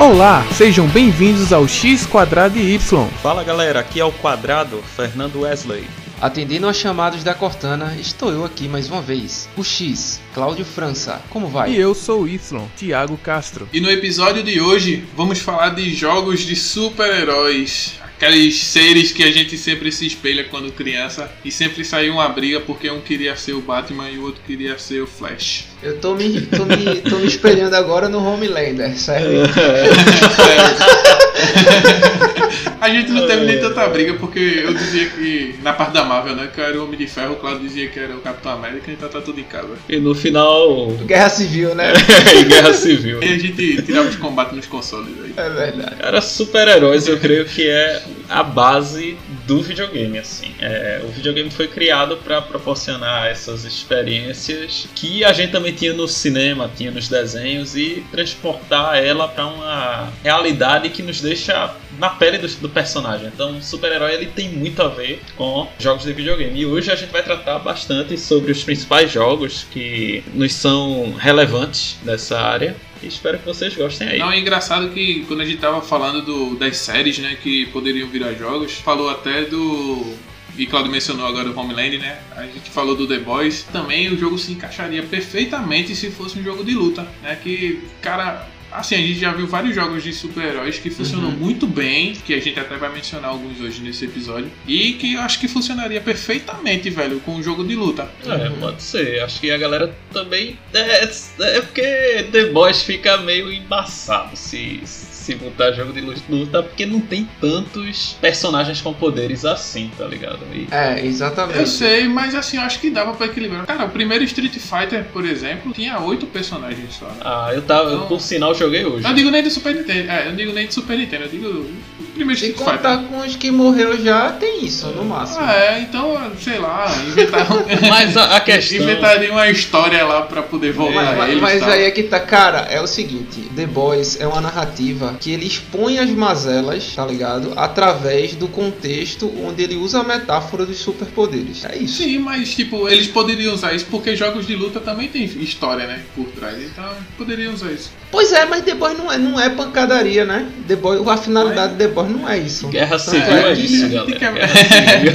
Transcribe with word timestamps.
Olá, 0.00 0.46
sejam 0.52 0.86
bem-vindos 0.86 1.52
ao 1.52 1.66
X 1.66 2.06
Quadrado 2.06 2.56
e 2.56 2.74
Y. 2.74 3.08
Fala 3.20 3.42
galera, 3.42 3.80
aqui 3.80 3.98
é 3.98 4.04
o 4.04 4.12
Quadrado, 4.12 4.80
Fernando 4.94 5.40
Wesley. 5.40 5.84
Atendendo 6.20 6.68
aos 6.68 6.76
chamados 6.76 7.24
da 7.24 7.34
Cortana, 7.34 7.96
estou 8.00 8.30
eu 8.30 8.44
aqui 8.44 8.68
mais 8.68 8.88
uma 8.88 9.02
vez. 9.02 9.48
O 9.56 9.64
X, 9.64 10.20
Cláudio 10.32 10.64
França. 10.64 11.20
Como 11.30 11.48
vai? 11.48 11.72
E 11.72 11.80
eu 11.80 11.96
sou 11.96 12.22
o 12.22 12.28
Y, 12.28 12.64
Thiago 12.76 13.16
Castro. 13.16 13.68
E 13.72 13.80
no 13.80 13.90
episódio 13.90 14.44
de 14.44 14.60
hoje 14.60 15.04
vamos 15.16 15.40
falar 15.40 15.70
de 15.70 15.92
jogos 15.92 16.42
de 16.42 16.54
super-heróis. 16.54 17.94
Aqueles 18.18 18.60
seres 18.60 19.12
que 19.12 19.22
a 19.22 19.30
gente 19.30 19.56
sempre 19.56 19.92
se 19.92 20.04
espelha 20.04 20.42
quando 20.42 20.72
criança 20.72 21.30
e 21.44 21.52
sempre 21.52 21.84
saiu 21.84 22.14
uma 22.14 22.28
briga 22.28 22.58
porque 22.58 22.90
um 22.90 23.00
queria 23.00 23.36
ser 23.36 23.52
o 23.52 23.60
Batman 23.60 24.10
e 24.10 24.18
o 24.18 24.24
outro 24.24 24.40
queria 24.44 24.76
ser 24.76 25.00
o 25.00 25.06
Flash. 25.06 25.66
Eu 25.80 26.00
tô 26.00 26.16
me, 26.16 26.40
tô 26.40 26.64
me, 26.64 26.96
tô 27.08 27.18
me 27.18 27.28
espelhando 27.28 27.76
agora 27.76 28.08
no 28.08 28.18
Homelander, 28.18 28.98
sério. 28.98 29.42
A 32.80 32.88
gente 32.90 33.10
não 33.10 33.26
teve 33.26 33.44
nem 33.44 33.58
tanta 33.58 33.86
briga 33.88 34.14
porque 34.14 34.62
eu 34.64 34.72
dizia 34.72 35.06
que, 35.06 35.56
na 35.62 35.72
parte 35.72 35.92
da 35.92 36.04
Marvel, 36.04 36.36
né, 36.36 36.48
que 36.52 36.60
eu 36.60 36.64
era 36.64 36.80
o 36.80 36.84
Homem 36.84 36.98
de 36.98 37.06
Ferro, 37.06 37.32
o 37.32 37.36
Claudio 37.36 37.66
dizia 37.66 37.88
que 37.88 37.98
era 37.98 38.14
o 38.14 38.20
Capitão 38.20 38.52
América, 38.52 38.90
então 38.90 39.08
tá 39.08 39.20
tudo 39.20 39.40
em 39.40 39.44
casa. 39.44 39.70
E 39.88 39.98
no 39.98 40.14
final. 40.14 40.86
Guerra 41.04 41.28
Civil, 41.28 41.74
né? 41.74 41.92
Guerra 42.48 42.72
Civil. 42.72 43.22
E 43.22 43.26
a 43.26 43.38
gente 43.38 43.82
tirava 43.82 44.08
de 44.08 44.16
combate 44.16 44.54
nos 44.54 44.66
consoles 44.66 45.14
aí. 45.22 45.34
É 45.36 45.50
verdade. 45.50 45.96
Cara, 45.96 46.20
super-heróis 46.20 47.08
eu 47.08 47.18
creio 47.18 47.44
que 47.44 47.68
é 47.68 48.02
a 48.28 48.42
base 48.42 49.16
do 49.46 49.62
videogame, 49.62 50.18
assim. 50.18 50.54
É, 50.60 51.00
o 51.04 51.08
videogame 51.08 51.50
foi 51.50 51.68
criado 51.68 52.16
para 52.18 52.42
proporcionar 52.42 53.26
essas 53.26 53.64
experiências 53.64 54.88
que 54.94 55.24
a 55.24 55.32
gente 55.32 55.52
também 55.52 55.72
tinha 55.72 55.92
no 55.92 56.06
cinema, 56.06 56.70
tinha 56.76 56.90
nos 56.90 57.08
desenhos 57.08 57.76
e 57.76 58.04
transportar 58.10 58.96
ela 58.96 59.28
para 59.28 59.46
uma 59.46 60.12
realidade 60.22 60.90
que 60.90 61.02
nos 61.02 61.20
deixa 61.20 61.74
na 61.98 62.10
pele 62.10 62.38
do, 62.38 62.48
do 62.48 62.68
personagem. 62.68 63.28
Então, 63.28 63.58
o 63.58 63.62
super-herói 63.62 64.14
ele 64.14 64.26
tem 64.26 64.48
muito 64.48 64.80
a 64.82 64.88
ver 64.88 65.20
com 65.36 65.68
jogos 65.78 66.04
de 66.04 66.12
videogame. 66.12 66.60
E 66.60 66.66
hoje 66.66 66.90
a 66.90 66.96
gente 66.96 67.10
vai 67.10 67.22
tratar 67.22 67.58
bastante 67.58 68.16
sobre 68.16 68.52
os 68.52 68.62
principais 68.64 69.10
jogos 69.10 69.66
que 69.70 70.22
nos 70.34 70.54
são 70.54 71.12
relevantes 71.18 71.98
nessa 72.04 72.40
área. 72.40 72.76
Espero 73.02 73.38
que 73.38 73.44
vocês 73.44 73.74
gostem 73.74 74.08
aí. 74.08 74.18
Não, 74.18 74.32
é 74.32 74.38
engraçado 74.38 74.88
que 74.90 75.24
quando 75.26 75.40
a 75.40 75.44
gente 75.44 75.58
tava 75.58 75.80
falando 75.80 76.22
do, 76.22 76.56
das 76.56 76.76
séries, 76.78 77.18
né, 77.18 77.36
que 77.40 77.66
poderiam 77.66 78.08
virar 78.08 78.32
jogos, 78.34 78.74
falou 78.74 79.10
até 79.10 79.44
do 79.44 80.16
e 80.58 80.66
Claudio 80.66 80.90
mencionou 80.90 81.24
agora 81.24 81.48
o 81.48 81.56
Homeland, 81.56 81.98
né? 81.98 82.18
A 82.36 82.42
gente 82.42 82.68
falou 82.70 82.96
do 82.96 83.06
The 83.06 83.20
Boys. 83.20 83.62
Também 83.62 84.12
o 84.12 84.18
jogo 84.18 84.36
se 84.36 84.50
encaixaria 84.50 85.04
perfeitamente 85.04 85.94
se 85.94 86.10
fosse 86.10 86.36
um 86.36 86.42
jogo 86.42 86.64
de 86.64 86.74
luta, 86.74 87.06
né? 87.22 87.38
Que, 87.40 87.80
cara, 88.02 88.48
Assim, 88.70 88.94
a 88.94 88.98
gente 88.98 89.18
já 89.18 89.32
viu 89.32 89.46
vários 89.46 89.74
jogos 89.74 90.02
de 90.02 90.12
super-heróis 90.12 90.78
que 90.78 90.90
funcionam 90.90 91.30
Uhum. 91.30 91.36
muito 91.36 91.66
bem, 91.66 92.12
que 92.12 92.34
a 92.34 92.40
gente 92.40 92.58
até 92.60 92.76
vai 92.76 92.92
mencionar 92.92 93.30
alguns 93.30 93.60
hoje 93.60 93.80
nesse 93.80 94.04
episódio, 94.04 94.50
e 94.66 94.92
que 94.94 95.14
eu 95.14 95.20
acho 95.20 95.38
que 95.40 95.48
funcionaria 95.48 96.00
perfeitamente, 96.00 96.90
velho, 96.90 97.20
com 97.20 97.36
um 97.36 97.42
jogo 97.42 97.64
de 97.64 97.74
luta. 97.74 98.08
É, 98.26 98.50
pode 98.60 98.82
ser. 98.82 99.20
Acho 99.22 99.40
que 99.40 99.50
a 99.50 99.58
galera 99.58 99.94
também. 100.12 100.58
É, 100.74 101.04
é 101.04 101.60
porque 101.60 102.26
The 102.30 102.46
Boys 102.52 102.82
fica 102.82 103.16
meio 103.18 103.52
embaçado 103.52 104.36
se, 104.36 104.80
se 105.28 105.34
botar 105.34 105.72
jogo 105.72 105.92
de 105.92 106.00
luta, 106.28 106.62
porque 106.62 106.86
não 106.86 107.00
tem 107.00 107.28
tantos 107.38 108.16
personagens 108.18 108.80
com 108.80 108.94
poderes 108.94 109.44
assim, 109.44 109.90
tá 109.98 110.06
ligado? 110.06 110.38
E, 110.54 110.66
É, 110.70 111.00
Eu 111.00 111.04
exatamente. 111.04 111.68
sei, 111.68 112.08
mas 112.08 112.34
assim, 112.34 112.56
eu 112.56 112.62
acho 112.62 112.80
que 112.80 112.88
dava 112.88 113.12
pra 113.12 113.26
equilibrar. 113.26 113.66
Cara, 113.66 113.84
o 113.84 113.90
primeiro 113.90 114.24
Street 114.24 114.54
Fighter, 114.56 115.04
por 115.12 115.26
exemplo, 115.26 115.72
tinha 115.72 115.98
oito 116.00 116.26
personagens 116.26 116.94
só. 116.94 117.06
né? 117.06 117.16
ah, 117.20 117.50
eu 117.52 117.60
tava. 117.62 117.90
eu, 117.90 117.98
Não. 117.98 118.06
por 118.06 118.20
sinal, 118.20 118.54
joguei 118.54 118.86
hoje. 118.86 119.04
Eu 119.04 119.08
não 119.10 119.14
digo 119.14 119.30
nem 119.30 119.42
do 119.42 119.50
Super 119.50 119.74
Nintendo, 119.74 120.10
é, 120.10 120.22
eu 120.22 120.30
não 120.30 120.36
digo 120.36 120.52
nem 120.52 120.66
do 120.66 120.72
Super 120.72 120.96
Nintendo, 120.96 121.24
eu 121.24 121.28
digo 121.28 121.70
primeiro 122.18 122.40
Se 122.40 122.52
contar 122.52 122.98
com 123.04 123.18
os 123.18 123.36
que 123.36 123.50
morreu 123.50 124.02
já, 124.02 124.32
tem 124.32 124.64
isso, 124.64 124.86
no 124.88 125.04
máximo. 125.04 125.40
Ah, 125.40 125.54
é, 125.54 125.80
então, 125.80 126.32
sei 126.42 126.58
lá, 126.58 126.86
inventaram. 127.06 127.64
Mas 127.88 128.16
a, 128.16 128.36
a 128.36 128.40
questão. 128.40 128.78
Inventaria 128.78 129.30
uma 129.30 129.48
história 129.48 130.04
lá 130.04 130.22
pra 130.22 130.42
poder 130.42 130.72
voltar 130.72 131.16
Mas, 131.16 131.30
eles. 131.30 131.42
mas 131.42 131.60
tal. 131.60 131.70
aí 131.70 131.84
é 131.84 131.90
que 131.90 132.02
tá, 132.02 132.20
cara, 132.20 132.60
é 132.70 132.80
o 132.80 132.86
seguinte, 132.86 133.40
The 133.54 133.66
Boys 133.66 134.20
é 134.20 134.26
uma 134.26 134.40
narrativa 134.40 135.16
que 135.20 135.30
ele 135.30 135.46
expõe 135.46 135.98
as 135.98 136.10
mazelas, 136.10 136.92
tá 136.94 137.06
ligado? 137.06 137.52
Através 137.56 138.34
do 138.34 138.48
contexto 138.48 139.32
onde 139.44 139.62
ele 139.62 139.76
usa 139.76 140.00
a 140.00 140.04
metáfora 140.04 140.66
dos 140.66 140.78
superpoderes. 140.78 141.64
É 141.64 141.76
isso. 141.76 142.02
Sim, 142.02 142.18
mas 142.18 142.54
tipo, 142.54 142.88
eles 142.88 143.06
poderiam 143.06 143.54
usar 143.54 143.72
isso 143.74 143.86
porque 143.90 144.16
jogos 144.16 144.46
de 144.46 144.56
luta 144.56 144.80
também 144.80 145.08
tem 145.08 145.24
história, 145.24 145.86
né? 145.86 146.00
Por 146.14 146.26
trás. 146.28 146.58
Então, 146.60 146.88
poderiam 147.16 147.54
usar 147.54 147.70
isso. 147.70 147.90
Pois 148.10 148.32
é, 148.32 148.44
mas 148.46 148.62
The 148.62 148.74
Boys 148.74 148.96
não 148.96 149.12
é, 149.12 149.18
não 149.18 149.40
é 149.40 149.50
pancadaria, 149.50 150.24
né? 150.24 150.48
The 150.66 150.76
Boys, 150.76 151.06
a 151.06 151.16
finalidade 151.16 151.72
de 151.74 151.78
The 151.78 151.88
Boys 151.88 152.07
não 152.08 152.28
é 152.28 152.38
isso. 152.38 152.68
Guerra 152.68 152.98
Tanto 152.98 153.10
Civil 153.10 153.36
é 153.36 153.52
é 153.52 153.54
que- 153.54 153.60
isso, 153.62 153.84
a 153.84 153.88
gente 153.88 154.18
galera. 154.18 154.48
quer- 154.48 154.48
Civil. 154.48 155.12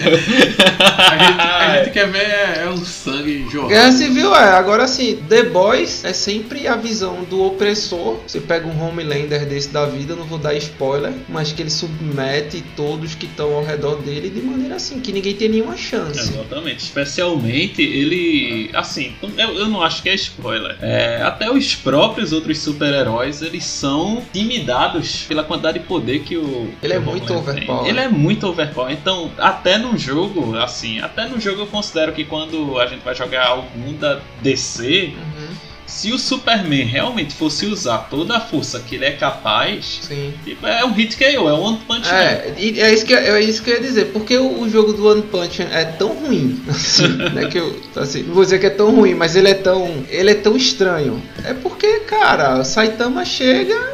A 0.87 1.17
gente, 1.17 1.41
a 1.41 1.77
gente 1.77 1.91
quer 1.93 2.11
ver 2.11 2.19
é, 2.19 2.63
é 2.65 2.69
o 2.69 2.77
sangue 2.77 3.45
jorrando. 3.49 3.69
Guerra 3.69 3.91
Civil 3.91 4.35
é, 4.35 4.49
agora 4.51 4.83
assim, 4.83 5.17
The 5.29 5.43
Boys 5.43 6.03
é 6.05 6.13
sempre 6.13 6.67
a 6.67 6.75
visão 6.75 7.23
do 7.29 7.43
opressor. 7.43 8.19
Você 8.27 8.39
pega 8.39 8.67
um 8.67 8.83
Homelander 8.87 9.45
desse 9.45 9.69
da 9.69 9.85
vida, 9.85 10.15
não 10.15 10.25
vou 10.25 10.37
dar 10.37 10.53
spoiler, 10.55 11.13
mas 11.29 11.51
que 11.51 11.61
ele 11.61 11.69
submete 11.69 12.63
todos 12.75 13.15
que 13.15 13.25
estão 13.25 13.53
ao 13.53 13.63
redor 13.63 13.95
dele 14.01 14.29
de 14.29 14.41
maneira 14.41 14.75
assim, 14.75 14.99
que 14.99 15.11
ninguém 15.11 15.33
tem 15.35 15.49
nenhuma 15.49 15.77
chance. 15.77 16.19
Exatamente. 16.19 16.79
Especialmente 16.83 17.81
ele. 17.81 18.69
Assim, 18.73 19.13
eu, 19.37 19.55
eu 19.55 19.67
não 19.69 19.81
acho 19.81 20.01
que 20.03 20.09
é 20.09 20.15
spoiler. 20.15 20.77
É, 20.81 21.21
até 21.23 21.49
os 21.51 21.75
próprios 21.75 22.31
outros 22.33 22.59
super-heróis 22.59 23.41
eles 23.41 23.63
são 23.65 24.17
intimidados 24.33 25.25
pela 25.27 25.43
quantidade 25.43 25.79
de 25.79 25.85
poder 25.85 26.19
que 26.19 26.37
o. 26.37 26.69
Ele 26.83 26.93
é 26.93 26.99
o 26.99 27.01
muito 27.01 27.33
overpower. 27.33 27.87
Ele 27.87 27.99
é 27.99 28.07
muito 28.07 28.47
overpower. 28.47 28.91
Então, 28.91 29.31
até 29.37 29.77
no 29.77 29.97
jogo, 29.97 30.57
assim, 30.57 30.99
até 30.99 31.27
no 31.27 31.39
jogo 31.39 31.61
eu 31.61 31.67
considero 31.67 32.11
que 32.11 32.25
quando 32.25 32.79
a 32.79 32.87
gente 32.87 33.03
vai 33.03 33.15
jogar 33.15 33.47
algum 33.47 33.93
da 33.93 34.19
DC. 34.41 35.13
Uhum, 35.15 35.55
Se 35.85 36.11
o 36.11 36.17
Superman 36.17 36.85
realmente 36.85 37.33
fosse 37.33 37.65
usar 37.65 38.09
toda 38.09 38.37
a 38.37 38.39
força 38.39 38.79
que 38.79 38.95
ele 38.95 39.05
é 39.05 39.11
capaz, 39.11 39.99
sim. 40.01 40.33
tipo, 40.43 40.65
é 40.65 40.83
um 40.83 40.91
hit 40.91 41.15
KO, 41.15 41.23
é 41.47 41.53
um 41.53 41.61
One 41.61 41.77
Punch 41.87 42.07
Man. 42.09 42.15
É, 42.15 42.53
é 42.57 42.93
isso, 42.93 43.05
que, 43.05 43.13
é 43.13 43.39
isso 43.41 43.61
que 43.61 43.69
eu 43.69 43.75
ia 43.75 43.81
dizer, 43.81 44.05
porque 44.05 44.35
o, 44.37 44.61
o 44.61 44.69
jogo 44.69 44.93
do 44.93 45.07
One 45.07 45.21
Punch 45.21 45.61
é 45.61 45.85
tão 45.85 46.09
ruim, 46.13 46.61
assim, 46.67 47.07
né, 47.33 47.45
que 47.47 47.59
eu, 47.59 47.79
assim, 47.95 48.23
não 48.23 48.33
vou 48.33 48.43
dizer 48.43 48.59
que 48.59 48.65
é 48.65 48.71
tão 48.71 48.95
ruim, 48.95 49.13
mas 49.13 49.35
ele 49.35 49.49
é 49.49 49.53
tão, 49.53 50.03
ele 50.09 50.31
é 50.31 50.35
tão 50.35 50.57
estranho. 50.57 51.21
É 51.45 51.53
porque, 51.53 51.99
cara, 52.01 52.63
Saitama 52.63 53.23
chega, 53.23 53.93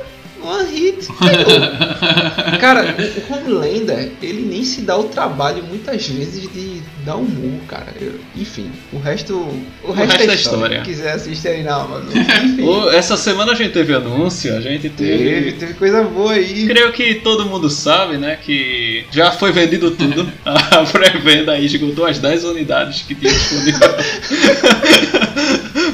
one 0.49 0.69
hit. 0.71 1.07
Cara, 2.59 2.95
o, 2.97 3.33
o 3.33 3.35
Homelander, 3.35 4.11
ele 4.21 4.41
nem 4.41 4.63
se 4.63 4.81
dá 4.81 4.97
o 4.97 5.03
trabalho 5.05 5.63
muitas 5.63 6.07
vezes 6.07 6.41
de 6.51 6.81
dar 7.05 7.15
um 7.17 7.23
murro, 7.23 7.61
cara. 7.67 7.93
Eu- 7.99 8.19
enfim, 8.35 8.69
o 8.91 8.99
resto, 8.99 9.33
o, 9.83 9.91
resto, 9.91 10.11
resto 10.17 10.29
é 10.29 10.33
é 10.33 10.35
história. 10.35 10.35
história. 10.35 10.81
Quem 10.81 10.93
quiser 10.93 11.11
assistir 11.13 11.47
aí 11.49 11.63
na 11.63 11.75
Amazon. 11.75 12.09
Essa 12.93 13.15
semana 13.17 13.51
a 13.53 13.55
gente 13.55 13.71
teve 13.71 13.93
anúncio, 13.93 14.55
a 14.55 14.61
gente 14.61 14.89
teve, 14.89 15.53
teve 15.53 15.73
coisa 15.75 16.03
boa 16.03 16.33
aí. 16.33 16.67
Creio 16.67 16.91
que 16.91 17.15
todo 17.15 17.45
mundo 17.45 17.69
sabe, 17.69 18.17
né, 18.17 18.37
que 18.41 19.05
já 19.11 19.31
foi 19.31 19.51
vendido 19.51 19.91
tudo. 19.91 20.29
A 20.45 20.83
pré-venda 20.85 21.53
aí 21.53 21.65
esgotou 21.65 22.05
as 22.05 22.19
10 22.19 22.43
unidades 22.45 23.03
que 23.03 23.15
tinha 23.15 23.31
disponível 23.31 23.89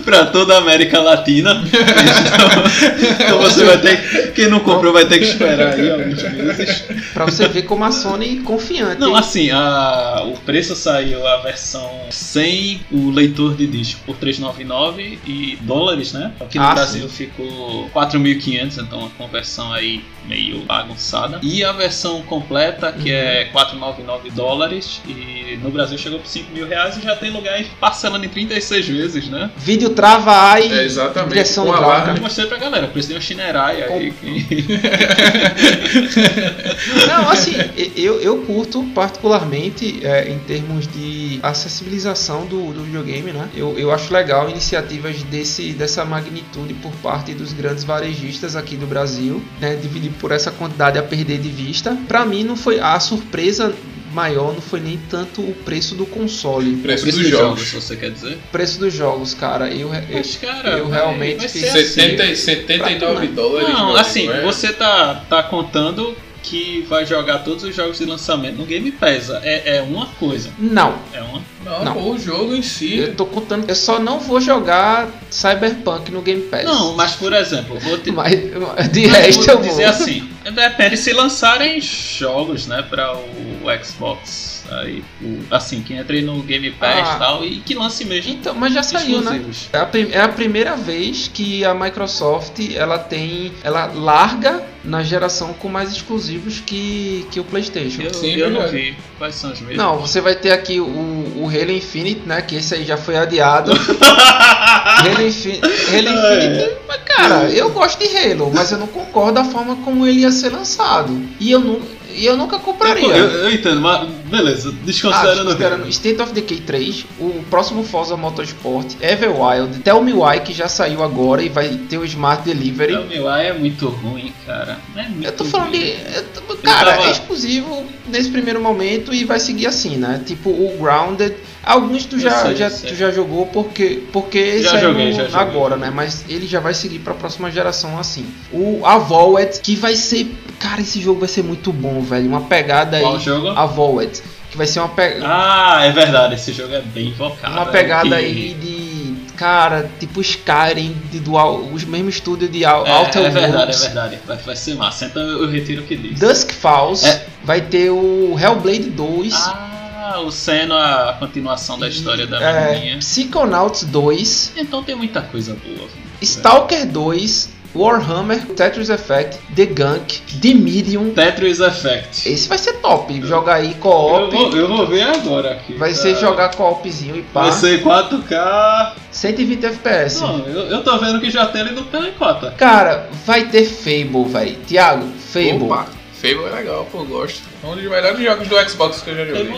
para 0.06 0.28
toda 0.28 0.54
a 0.56 0.58
América 0.60 1.02
Latina. 1.02 1.64
Então, 1.66 3.16
então 3.26 3.40
você 3.40 3.64
vai 3.66 3.78
ter, 3.80 4.32
quem 4.34 4.48
não 4.48 4.60
comprou 4.60 4.94
vai 4.94 5.06
ter 5.08 5.20
que 5.20 5.26
esperar 5.26 5.74
aí 5.74 5.90
alguns 5.92 6.22
meses. 6.24 6.84
Pra 7.14 7.26
você 7.26 7.48
ver 7.48 7.64
como 7.64 7.84
a 7.84 7.92
Sony 7.92 8.38
confiante. 8.42 9.00
Não, 9.02 9.10
hein? 9.10 9.18
assim, 9.18 9.50
a, 9.52 10.24
o 10.26 10.38
preço 10.42 10.76
saiu 10.76 11.26
a 11.28 11.38
versão 11.38 11.90
sem 12.12 12.82
o 12.92 13.10
leitor 13.10 13.56
de 13.56 13.68
disco 13.68 14.00
por 14.06 14.16
399 14.18 15.20
e 15.26 15.58
dólares, 15.62 16.14
né? 16.14 16.32
Aqui 16.40 16.58
no 16.58 16.64
Ah, 16.66 16.74
Brasil 16.74 17.10
ficou 17.10 17.90
4.500, 17.94 18.78
então 18.84 19.00
uma 19.00 19.10
conversão 19.12 19.74
aí 19.74 20.04
meio 20.28 20.60
bagunçada. 20.66 21.40
E 21.42 21.64
a 21.64 21.72
versão 21.72 22.22
completa, 22.24 22.92
que 22.92 23.10
Uhum. 23.10 23.16
é 23.16 23.46
499 23.52 24.30
dólares 24.32 25.02
e 25.08 25.45
no 25.58 25.70
Brasil 25.72 25.98
chegou 25.98 26.20
por 26.20 26.28
5 26.28 26.52
mil 26.54 26.68
reais 26.68 26.98
e 26.98 27.02
já 27.02 27.16
tem 27.16 27.32
lugar 27.32 27.54
aí 27.56 27.66
parcelando 27.80 28.26
em 28.26 28.30
36 28.30 28.88
vezes, 28.88 29.28
né? 29.30 29.50
Vídeo 29.58 29.90
trava 29.92 30.52
A 30.54 30.60
e 30.62 30.72
É, 30.72 30.84
exatamente. 30.84 31.34
direção 31.34 31.66
gráfica. 31.66 31.86
alarme. 31.86 32.18
Eu 32.18 32.22
mostrei 32.24 32.48
pra 32.48 32.58
galera, 32.58 32.86
o 32.88 32.90
preço 32.90 33.08
de 33.10 33.14
uma 33.16 33.22
Shinerai 33.22 33.82
aí. 33.84 34.12
que- 34.12 34.66
Não, 37.08 37.30
assim, 37.30 37.54
eu, 37.96 38.20
eu 38.22 38.38
curto 38.44 38.84
particularmente 38.94 40.06
é, 40.06 40.30
em 40.32 40.40
termos 40.40 40.88
de 40.88 41.40
acessibilização 41.42 42.46
do, 42.46 42.74
do 42.74 42.84
videogame, 42.84 43.32
né? 43.32 43.50
Eu, 43.56 43.78
eu 43.78 43.92
acho 43.92 44.14
legal 44.14 44.50
iniciativas 44.50 45.22
desse, 45.24 45.74
dessa 45.74 46.06
magnitude 46.06 46.74
por 46.76 46.92
parte 46.94 47.34
dos 47.34 47.54
grandes 47.54 47.84
varejistas 47.84 48.56
aqui 48.56 48.76
do 48.76 48.86
Brasil, 48.86 49.42
né? 49.60 49.76
Dividir 49.76 50.12
por 50.20 50.32
essa 50.32 50.52
quantidade 50.52 50.98
a 50.98 51.04
perder 51.04 51.40
de 51.40 51.50
vista. 51.50 51.98
Pra 52.08 52.26
mim 52.26 52.44
não 52.44 52.56
foi 52.56 52.80
a 52.80 53.00
surpresa 53.00 53.74
maior 54.16 54.54
não 54.54 54.62
foi 54.62 54.80
nem 54.80 54.98
tanto 55.10 55.42
o 55.42 55.54
preço 55.54 55.94
do 55.96 56.06
console. 56.06 56.78
Preço, 56.78 57.04
Preço 57.04 57.18
dos 57.20 57.30
dos 57.30 57.38
jogos. 57.40 57.60
jogos, 57.68 57.84
você 57.84 57.96
quer 57.98 58.12
dizer? 58.12 58.34
O 58.36 58.52
preço 58.52 58.80
dos 58.80 58.94
jogos, 58.94 59.34
cara. 59.34 59.68
Eu, 59.70 59.94
eu, 59.94 60.04
Mas, 60.14 60.38
cara, 60.38 60.70
eu 60.78 60.88
vai- 60.88 61.00
realmente 61.00 61.38
vai 61.40 61.50
fiz- 61.50 61.64
assim. 61.66 61.84
70, 61.90 62.36
79 62.36 63.28
dólares. 63.28 63.68
Não, 63.70 63.96
assim, 63.96 64.30
é- 64.32 64.42
você 64.42 64.72
tá, 64.72 65.24
tá 65.30 65.44
contando 65.44 66.16
que 66.42 66.86
vai 66.88 67.06
jogar 67.08 67.40
todos 67.40 67.64
os 67.64 67.76
jogos 67.76 67.98
de 67.98 68.06
lançamento 68.06 68.58
no 68.58 68.66
Game 68.66 68.92
Pass. 68.92 69.32
É, 69.42 69.78
é 69.78 69.82
uma 69.82 70.06
coisa. 70.20 70.52
não, 70.60 70.96
É 71.12 71.20
uma. 71.22 71.42
Não, 71.66 71.84
Não. 71.84 71.94
pô, 71.96 72.12
o 72.12 72.20
jogo 72.20 72.54
em 72.54 72.62
si. 72.62 72.98
eu 73.00 73.16
tô 73.16 73.26
contando. 73.26 73.68
Eu 73.68 73.74
só 73.74 73.98
não 73.98 74.20
vou 74.20 74.40
jogar 74.40 75.10
Cyberpunk 75.32 76.12
no 76.12 76.22
Game 76.22 76.44
Pass. 76.44 76.64
Não, 76.64 76.94
mas 76.94 77.14
por 77.14 77.34
exemplo, 77.34 77.80
vou 77.80 77.98
te, 77.98 78.12
Mas 78.12 78.32
de 78.92 79.08
mas 79.08 79.18
resto 79.26 79.50
eu 79.50 79.58
vou. 79.58 79.68
dizer 79.68 79.86
assim, 79.86 80.30
depende 80.54 80.96
se 80.98 81.12
lançarem 81.12 81.82
jogos, 81.82 82.68
né, 82.68 82.84
para 82.88 83.16
o 83.18 83.35
Xbox. 83.84 84.64
Aí, 84.70 85.04
o- 85.22 85.40
assim, 85.52 85.82
que 85.82 85.94
entre 85.94 86.22
no 86.22 86.42
Game 86.42 86.72
Pass 86.72 87.08
Ah. 87.10 87.16
e 87.16 87.20
tal, 87.20 87.46
e 87.46 87.56
que 87.60 87.76
lance 87.76 88.04
mesmo 88.06 88.32
Então, 88.34 88.56
mas 88.56 88.74
já 88.74 88.82
saiu, 88.82 89.22
né? 89.22 89.32
exclusivos. 89.38 89.70
É 89.72 89.78
a, 89.78 89.90
é 90.12 90.22
a 90.22 90.30
primeira 90.30 90.76
vez 90.76 91.30
que 91.32 91.64
a 91.64 91.74
Microsoft 91.74 92.60
ela 92.76 92.98
tem, 92.98 93.52
ela 93.64 93.86
larga 93.94 94.64
na 94.84 95.04
geração 95.04 95.54
com 95.54 95.68
mais 95.68 95.92
exclusivos 95.92 96.62
que, 96.66 97.26
que 97.32 97.40
o 97.40 97.44
PlayStation. 97.44 98.02
Eu, 98.04 98.14
Sim, 98.14 98.36
eu 98.36 98.50
não 98.50 98.68
vi 98.68 98.96
quais 99.18 99.36
são 99.36 99.52
os 99.52 99.60
mesmos. 99.60 99.78
Não, 99.78 99.98
você 100.00 100.20
vai 100.22 100.36
ter 100.36 100.52
aqui 100.52 100.80
o, 100.80 100.86
o 100.88 101.48
Halo 101.50 101.72
Infinite, 101.72 102.22
né? 102.26 102.42
Que 102.42 102.56
esse 102.56 102.74
aí 102.76 102.86
já 102.86 102.98
foi 102.98 103.18
adiado. 103.18 103.72
Halo, 104.36 105.22
Infin 105.28 105.60
Halo 105.62 106.10
Infinite. 106.10 106.78
Mas, 106.88 107.02
cara, 107.06 107.50
eu 107.52 107.70
gosto 107.72 108.00
de 108.00 108.16
Halo, 108.18 108.52
mas 108.54 108.72
eu 108.72 108.78
não 108.78 108.88
concordo 108.88 109.34
da 109.34 109.44
forma 109.44 109.76
como 109.78 110.06
ele 110.06 110.22
ia 110.22 110.32
ser 110.32 110.50
lançado. 110.50 111.20
E 111.40 111.52
eu, 111.52 111.60
nu 111.60 111.82
e 112.16 112.26
eu 112.26 112.38
nunca 112.38 112.58
compraria. 112.60 113.06
eu, 113.06 113.30
eu 113.30 113.52
entendo, 113.52 113.82
mas 113.82 114.10
beleza, 114.38 114.70
Ah, 114.70 114.86
desconsiderando. 114.86 115.46
considerando 115.46 115.90
State 115.90 116.22
of 116.22 116.34
Decay 116.34 116.60
3, 116.62 117.06
o 117.20 117.44
próximo 117.50 117.84
Forza 117.84 118.16
Motorsport, 118.18 118.94
Everwild, 119.02 119.80
Tell 119.80 120.02
Me 120.02 120.14
Why, 120.14 120.40
que 120.42 120.54
já 120.54 120.68
saiu 120.68 121.04
agora 121.04 121.42
e 121.42 121.50
vai 121.50 121.70
ter 121.90 121.98
o 121.98 122.06
Smart 122.06 122.44
Delivery. 122.44 122.96
o 122.96 123.06
meu 123.08 123.30
é 123.32 123.54
muito 123.54 123.88
ruim, 123.88 124.34
cara. 124.46 124.78
É 124.96 125.04
muito 125.04 125.26
Eu 125.26 125.32
tô 125.32 125.46
falando 125.46 125.70
ruim. 125.70 125.80
de. 125.80 126.22
tô- 126.48 126.56
cara, 126.58 126.94
tava- 126.98 127.08
é 127.08 127.12
exclusivo 127.12 127.84
nesse 128.08 128.30
primeiro 128.30 128.60
momento 128.62 129.14
e 129.14 129.24
vai 129.24 129.40
seguir 129.40 129.68
assim, 129.68 129.98
né? 129.98 130.22
Tipo 130.26 130.50
o 130.50 130.78
Grounded. 130.80 131.34
Alguns 131.64 132.06
tu 132.06 132.16
Eu 132.18 132.20
já, 132.20 132.42
sei, 132.46 132.56
já, 132.56 132.70
sei. 132.70 132.90
tu 132.92 132.96
já 132.96 133.10
jogou 133.12 133.48
porque, 133.48 134.04
porque 134.14 134.38
esse 134.38 134.64
Já 134.66 134.78
é 134.78 134.82
joguei, 134.82 135.12
já 135.14 135.24
joguei. 135.24 135.40
agora, 135.40 135.76
né? 135.76 135.90
Mas 135.94 136.24
ele 136.30 136.46
já 136.46 136.60
vai 136.60 136.76
seguir 136.76 137.00
pra 137.00 137.16
próxima 137.16 137.50
geração 137.50 137.98
assim. 137.98 138.24
O 138.54 138.86
Avowed, 138.86 139.60
que 139.62 139.76
vai 139.76 139.96
ser. 139.96 140.28
Cara, 140.60 140.82
esse 140.82 141.02
jogo 141.02 141.20
vai 141.22 141.28
ser 141.28 141.44
muito 141.44 141.74
bom, 141.74 142.02
velho. 142.02 142.28
Uma 142.28 142.42
pegada 142.42 143.00
Qual 143.00 143.16
aí. 143.16 143.20
jogo? 143.20 143.48
Avowed. 143.50 144.22
Que 144.56 144.58
vai 144.58 144.68
ser 144.68 144.80
uma 144.80 144.88
pegada. 144.88 145.26
Ah, 145.28 145.86
é 145.86 145.92
verdade, 145.92 146.36
esse 146.36 146.54
jogo 146.54 146.74
é 146.74 146.80
bem 146.82 147.08
invocado. 147.10 147.54
Uma 147.54 147.64
é 147.64 147.72
pegada 147.72 148.08
que- 148.08 148.16
aí 148.16 148.54
de. 148.54 148.96
Cara, 149.36 149.92
tipo 150.00 150.22
Skyrim, 150.22 150.96
de 151.12 151.22
os 151.30 151.84
mesmos 151.84 152.16
estúdios 152.16 152.50
de 152.50 152.64
Al- 152.64 152.88
É, 152.88 152.94
Outer 153.00 153.26
é 153.26 153.30
verdade, 153.30 153.74
é 153.76 153.78
verdade. 153.80 154.20
Vai, 154.26 154.38
vai 154.38 154.56
ser 154.56 154.76
massa. 154.76 155.08
Então 155.08 155.22
eu 155.22 155.50
retiro 155.52 155.82
o 155.84 155.86
que 155.86 155.98
disse. 155.98 156.26
Dusk 156.26 156.52
Falls, 156.54 157.06
É. 157.06 157.26
vai 157.44 157.60
ter 157.60 157.90
o 157.90 158.34
Hellblade 158.40 158.90
2, 158.92 159.34
Ah, 159.34 160.22
o 160.26 160.32
sendo 160.32 160.74
a 160.74 161.18
continuação 161.20 161.78
da 161.78 161.90
história 161.90 162.26
da 162.26 162.40
é, 162.42 162.72
menininha. 162.76 163.00
Psychonauts 163.00 163.84
2, 163.84 164.54
Então 164.56 164.82
tem 164.82 164.96
muita 164.96 165.22
coisa 165.22 165.54
boa. 165.66 165.90
Stalker 166.22 166.86
2, 166.88 167.50
Warhammer, 167.76 168.46
Tetris 168.56 168.90
Effect, 168.90 169.38
The 169.54 169.66
Gunk, 169.66 170.22
The 170.40 170.54
Medium. 170.54 171.10
Tetris 171.12 171.60
Effect. 171.60 172.30
Esse 172.30 172.48
vai 172.48 172.58
ser 172.58 172.74
top, 172.74 173.22
jogar 173.26 173.56
aí 173.56 173.72
Eu 173.72 173.78
co-op. 173.80 174.36
vou, 174.36 174.56
eu 174.56 174.68
vou 174.68 174.88
ver 174.88 175.04
agora 175.04 175.52
aqui. 175.52 175.74
Vai 175.74 175.90
tá? 175.90 175.96
ser 175.98 176.16
jogar 176.16 176.56
co-opzinho 176.56 177.18
e 177.18 177.22
pá. 177.22 177.44
Vai 177.44 177.52
ser 177.52 177.84
4K. 177.84 178.94
120 179.12 179.66
FPS. 179.66 180.22
Não, 180.22 180.40
eu, 180.48 180.62
eu 180.68 180.84
tô 180.84 180.98
vendo 180.98 181.20
que 181.20 181.30
já 181.30 181.46
tem 181.48 181.62
ali 181.62 181.72
no 181.72 181.84
Pelicota. 181.84 182.52
Cara, 182.58 183.10
vai 183.26 183.46
ter 183.50 183.66
Fable, 183.66 184.26
velho. 184.30 184.56
Tiago, 184.66 185.08
Fable. 185.20 185.64
Opa, 185.64 185.88
Fable 186.14 186.46
é 186.46 186.56
legal, 186.56 186.88
pô, 186.92 187.00
eu 187.00 187.06
gosto. 187.06 187.42
É 187.64 187.68
um 187.68 187.76
dos 187.76 187.84
melhores 187.84 188.20
jogos 188.20 188.48
do 188.48 188.70
Xbox 188.70 189.02
que 189.02 189.10
eu 189.10 189.16
já 189.16 189.26
joguei. 189.26 189.54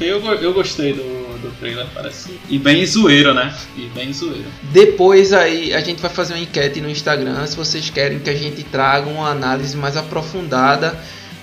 Eu, 0.00 0.20
eu, 0.20 0.34
eu 0.34 0.52
gostei 0.52 0.92
do, 0.92 1.23
trailer, 1.52 1.86
parece. 1.94 2.38
E 2.48 2.58
bem 2.58 2.84
zoeiro, 2.86 3.34
né? 3.34 3.54
E 3.76 3.86
bem 3.94 4.12
zoeiro. 4.12 4.46
Depois 4.72 5.32
aí 5.32 5.72
a 5.74 5.80
gente 5.80 6.00
vai 6.00 6.10
fazer 6.10 6.34
uma 6.34 6.42
enquete 6.42 6.80
no 6.80 6.90
Instagram 6.90 7.46
se 7.46 7.56
vocês 7.56 7.90
querem 7.90 8.18
que 8.18 8.30
a 8.30 8.34
gente 8.34 8.62
traga 8.64 9.08
uma 9.08 9.28
análise 9.28 9.76
mais 9.76 9.96
aprofundada 9.96 10.96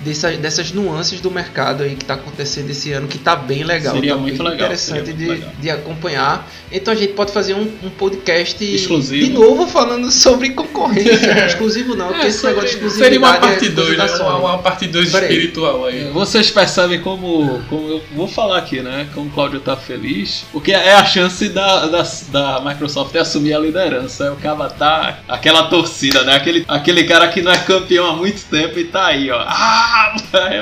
dessas, 0.03 0.37
dessas 0.37 0.71
nuances 0.71 1.19
do 1.21 1.29
mercado 1.31 1.83
aí 1.83 1.95
que 1.95 2.03
está 2.03 2.15
acontecendo 2.15 2.69
esse 2.69 2.91
ano, 2.91 3.07
que 3.07 3.17
tá 3.17 3.35
bem 3.35 3.63
legal. 3.63 3.93
Seria 3.95 4.13
tá 4.15 4.17
muito 4.19 4.37
bem 4.37 4.43
legal, 4.51 4.55
Interessante 4.67 5.05
seria 5.05 5.13
de, 5.13 5.25
muito 5.25 5.39
legal. 5.39 5.53
de 5.59 5.69
acompanhar. 5.69 6.51
Então 6.71 6.93
a 6.93 6.97
gente 6.97 7.13
pode 7.13 7.31
fazer 7.31 7.53
um, 7.53 7.69
um 7.83 7.89
podcast 7.89 8.63
Exclusivo. 8.63 9.25
de 9.25 9.31
novo 9.31 9.67
falando 9.67 10.09
sobre 10.11 10.51
concorrência. 10.51 11.45
Exclusivo 11.47 11.95
não, 11.95 12.07
porque 12.07 12.25
É, 12.25 12.29
esse 12.29 12.45
negócio 12.45 12.69
de 12.69 12.73
seria- 12.73 12.87
exclusividade 12.87 13.11
Seria 13.11 13.19
uma 13.19 13.35
é 13.35 13.39
parte 13.39 13.59
coisa 13.59 13.75
2, 13.75 13.97
da 13.97 14.05
né? 14.05 14.13
Uma, 14.23 14.37
uma 14.37 14.57
parte 14.59 14.87
2 14.87 15.11
Pera 15.11 15.25
aí. 15.25 15.31
espiritual 15.33 15.85
aí. 15.85 16.09
Vocês 16.11 16.49
percebem 16.51 17.01
como, 17.01 17.61
como 17.69 17.87
eu 17.89 18.01
vou 18.15 18.27
falar 18.27 18.57
aqui, 18.59 18.81
né? 18.81 19.07
Como 19.13 19.27
o 19.27 19.31
Cláudio 19.31 19.59
tá 19.59 19.75
feliz, 19.75 20.45
porque 20.51 20.71
é 20.71 20.93
a 20.93 21.05
chance 21.05 21.49
da, 21.49 21.87
da, 21.87 22.07
da 22.29 22.61
Microsoft 22.61 23.15
assumir 23.15 23.53
a 23.53 23.59
liderança. 23.59 24.25
É 24.25 24.31
o 24.31 24.35
cara 24.37 24.69
tá 24.69 25.19
aquela 25.27 25.63
torcida, 25.63 26.23
né? 26.23 26.35
Aquele, 26.35 26.63
aquele 26.67 27.03
cara 27.03 27.27
que 27.27 27.41
não 27.41 27.51
é 27.51 27.57
campeão 27.57 28.05
há 28.09 28.15
muito 28.15 28.41
tempo 28.45 28.79
e 28.79 28.85
tá 28.85 29.07
aí, 29.07 29.29
ó. 29.29 29.39
Ah, 29.45 29.90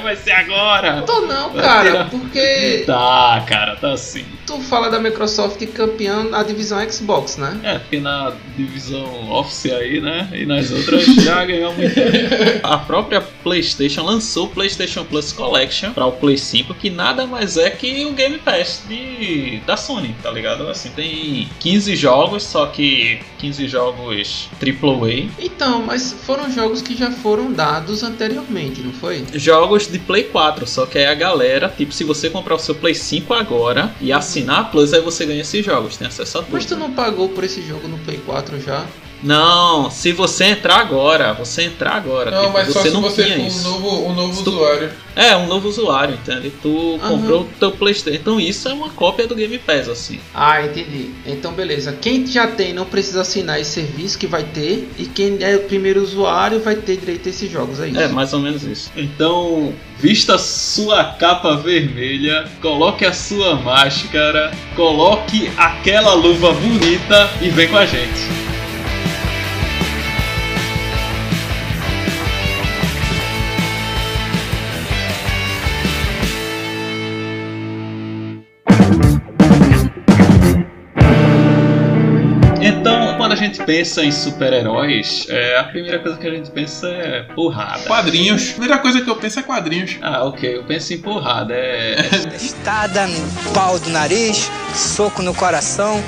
vai 0.02 0.16
ser 0.16 0.32
agora! 0.32 1.02
Tô 1.04 1.22
não, 1.22 1.54
cara, 1.54 2.06
porque 2.12 2.84
Tá, 2.86 3.44
cara, 3.48 3.76
tá 3.76 3.94
assim. 3.94 4.26
tu 4.46 4.60
fala 4.62 4.90
da 4.90 5.00
Microsoft 5.00 5.64
campeã 5.68 6.24
na 6.24 6.44
divisão 6.44 6.80
Xbox, 6.90 7.38
né? 7.38 7.60
É, 7.64 7.80
porque 7.80 8.00
na 8.00 8.34
divisão 8.58 9.32
Office 9.32 9.72
aí, 9.72 10.02
né? 10.02 10.30
E 10.34 10.46
nas 10.46 10.72
outras 10.72 11.06
já 11.06 11.46
ganhou 11.46 11.74
muito. 11.74 11.94
tempo. 11.94 12.60
A 12.64 12.78
própria 12.78 13.22
PlayStation 13.22 14.04
lançou 14.04 14.46
o 14.46 14.50
PlayStation 14.50 15.04
Plus 15.06 15.32
Collection 15.32 15.92
para 15.94 16.06
o 16.06 16.12
Play 16.14 16.38
5, 16.38 16.74
que 16.74 16.90
nada 16.90 17.26
mais 17.26 17.58
é 17.58 17.70
que 17.70 18.06
o 18.06 18.14
Game 18.14 18.38
Pass 18.40 18.84
de, 18.88 19.62
da 19.66 19.78
Sony, 19.78 20.16
tá 20.22 20.32
ligado? 20.32 20.68
Assim, 20.68 20.90
tem 20.90 21.48
15 21.60 21.96
jogos, 21.96 22.44
só 22.44 22.66
que 22.68 23.20
15 23.40 23.68
jogos 23.68 24.50
AAA. 24.62 25.30
Então, 25.40 25.84
mas 25.86 26.14
foram 26.26 26.52
jogos 26.52 26.82
que 26.82 26.96
já 26.96 27.12
foram 27.12 27.52
dados 27.52 28.04
anteriormente, 28.04 28.82
não 28.82 28.94
foi? 28.94 29.19
Jogos 29.34 29.88
de 29.88 30.00
Play 30.00 30.24
4, 30.24 30.68
só 30.68 30.86
que 30.86 30.98
aí 30.98 31.06
a 31.06 31.14
galera, 31.14 31.74
tipo, 31.76 31.92
se 31.92 32.04
você 32.04 32.30
comprar 32.30 32.56
o 32.56 32.60
seu 32.60 32.76
Play 32.76 32.96
5 32.96 33.34
agora 33.34 33.94
e 34.02 34.12
assinar 34.12 34.60
a 34.60 34.64
Plus, 34.64 34.94
aí 34.94 35.02
você 35.02 35.26
ganha 35.26 35.42
esses 35.42 35.66
jogos, 35.66 35.98
tem 35.98 36.08
acesso 36.08 36.40
a 36.40 36.42
tudo. 36.42 36.54
Mas 36.54 36.66
tu 36.66 36.76
não 36.76 36.92
pagou 36.92 37.30
por 37.30 37.44
esse 37.44 37.62
jogo 37.62 37.88
no 37.88 37.98
Play 38.00 38.20
4 38.26 38.60
já? 38.62 38.86
Não, 39.22 39.90
se 39.92 40.12
você 40.14 40.46
entrar 40.46 40.78
agora, 40.78 41.34
você 41.34 41.64
entrar 41.64 41.92
agora. 41.96 42.32
Não, 42.32 42.42
tipo, 42.42 42.54
mas 42.54 42.68
só 42.72 42.80
você 42.82 42.88
se 42.88 42.94
não 42.94 43.02
você 43.02 43.24
tinha 43.26 43.38
um 43.38 43.62
novo, 43.62 44.06
um 44.08 44.14
novo 44.14 44.44
tu- 44.44 44.50
usuário. 44.52 44.90
É, 45.16 45.36
um 45.36 45.48
novo 45.48 45.68
usuário, 45.68 46.16
entende? 46.16 46.52
Tu 46.62 47.00
Aham. 47.02 47.10
comprou 47.10 47.42
o 47.42 47.46
teu 47.60 47.72
Playstation. 47.72 48.18
Então 48.18 48.40
isso 48.40 48.70
é 48.70 48.74
uma 48.74 48.90
cópia 48.90 49.28
do 49.28 49.36
Game 49.36 49.58
Pass, 49.60 49.90
assim. 49.90 50.20
Ah, 50.34 50.64
entendi. 50.64 51.10
Então, 51.26 51.52
beleza. 51.52 51.92
Quem 52.00 52.26
já 52.26 52.48
tem 52.48 52.72
não 52.74 52.86
precisa 52.86 53.22
assinar 53.22 53.60
esse 53.60 53.72
serviço 53.72 54.18
que 54.18 54.28
vai 54.28 54.44
ter. 54.44 54.90
E 54.98 55.06
quem 55.06 55.38
é 55.42 55.56
o 55.58 55.64
primeiro 55.64 56.02
usuário 56.02 56.62
vai 56.62 56.76
ter 56.76 56.96
direito 56.98 57.28
a 57.28 57.30
esses 57.32 57.52
jogos, 57.52 57.80
é 57.82 57.90
isso? 57.90 58.00
É, 58.00 58.08
mais 58.08 58.32
ou 58.34 58.40
menos 58.40 58.64
isso. 58.64 58.90
Então, 58.96 59.74
vista 59.98 60.38
sua 60.38 61.04
capa 61.04 61.58
vermelha, 61.58 62.48
coloque 62.62 63.06
a 63.06 63.12
sua 63.12 63.56
máscara, 63.56 64.52
coloque 64.76 65.52
aquela 65.58 66.14
luva 66.14 66.54
bonita 66.54 67.30
e 67.42 67.50
vem 67.50 67.68
com 67.68 67.78
a 67.78 67.86
gente. 67.86 68.22
Pensa 83.70 84.04
em 84.04 84.12
super-heróis, 84.12 85.28
é, 85.30 85.60
a 85.60 85.64
primeira 85.64 86.00
coisa 86.00 86.18
que 86.18 86.26
a 86.26 86.32
gente 86.32 86.50
pensa 86.50 86.88
é 86.90 87.22
porrada. 87.36 87.84
Quadrinhos. 87.84 88.50
A 88.50 88.52
primeira 88.54 88.78
coisa 88.80 89.00
que 89.00 89.08
eu 89.08 89.16
penso 89.16 89.38
é 89.38 89.44
quadrinhos. 89.44 90.00
Ah, 90.02 90.26
ok, 90.26 90.58
eu 90.58 90.64
penso 90.64 90.92
em 90.92 90.98
porrada. 90.98 91.54
É, 91.54 91.98
Estada 92.36 93.06
no 93.06 93.54
pau 93.54 93.78
do 93.78 93.92
nariz, 93.92 94.50
soco 94.74 95.22
no 95.22 95.36
coração, 95.36 96.04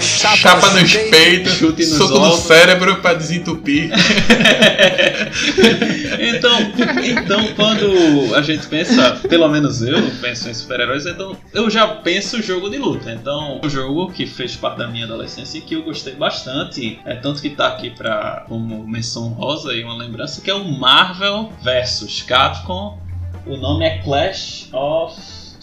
chapa, 0.00 0.36
Chapa 0.36 0.70
nos 0.70 0.92
peitos. 0.92 1.10
peitos, 1.10 1.52
chute 1.54 1.86
nos 1.86 1.96
soco 1.98 2.14
no 2.14 2.20
ovos. 2.26 2.40
cérebro 2.40 2.96
pra 2.96 3.14
desentupir. 3.14 3.90
então, 6.18 6.72
então, 7.04 7.46
quando 7.54 8.34
a 8.34 8.42
gente 8.42 8.66
pensa, 8.66 9.12
pelo 9.28 9.48
menos 9.48 9.82
eu 9.82 10.00
penso 10.20 10.48
em 10.48 10.54
super-heróis, 10.54 11.06
então 11.06 11.36
eu 11.52 11.68
já 11.70 11.86
penso 11.86 12.42
jogo 12.42 12.68
de 12.70 12.78
luta. 12.78 13.10
Então, 13.12 13.60
um 13.62 13.68
jogo 13.68 14.10
que 14.12 14.26
fez 14.26 14.56
parte 14.56 14.78
da 14.78 14.88
minha 14.88 15.04
adolescência 15.04 15.58
e 15.58 15.60
que 15.60 15.74
eu 15.74 15.82
gostei 15.82 16.14
bastante, 16.14 16.98
é 17.04 17.14
tanto 17.14 17.40
que 17.40 17.50
tá 17.50 17.68
aqui 17.68 17.90
pra, 17.90 18.44
como 18.48 18.86
menção 18.86 19.28
rosa 19.28 19.72
e 19.74 19.82
uma 19.84 19.96
lembrança, 19.96 20.40
que 20.40 20.50
é 20.50 20.54
o 20.54 20.64
Marvel 20.64 21.52
vs 21.62 22.22
Capcom. 22.26 22.98
O 23.46 23.56
nome 23.56 23.84
é 23.84 23.98
Clash 23.98 24.68
of 24.72 25.16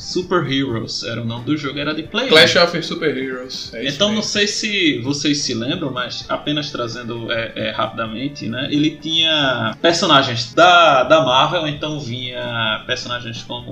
Super 0.10 0.50
Heroes 0.51 1.04
era 1.04 1.22
o 1.22 1.25
nome 1.25 1.46
do 1.46 1.56
jogo, 1.58 1.78
era 1.80 1.94
de 1.94 2.04
Play 2.04 2.25
1. 2.25 2.30
Clash 2.30 2.56
of 2.56 2.82
Super 2.84 3.16
Heroes. 3.16 3.72
É 3.74 3.88
Então 3.88 4.12
não 4.12 4.24
sei 4.24 4.48
se 4.48 5.00
vocês 5.00 5.42
se 5.42 5.54
lembram, 5.54 5.92
mas 5.92 6.25
apenas 6.28 6.72
trazendo 6.72 7.32
é, 7.32 7.51
é, 7.56 7.72
rapidamente, 7.72 8.48
né? 8.48 8.68
Ele 8.72 8.92
tinha 9.01 9.75
personagens 9.82 10.54
da, 10.54 11.04
da 11.04 11.22
Marvel, 11.24 11.68
então 11.68 12.00
vinha 12.00 12.84
personagens 12.88 13.44
como 13.44 13.72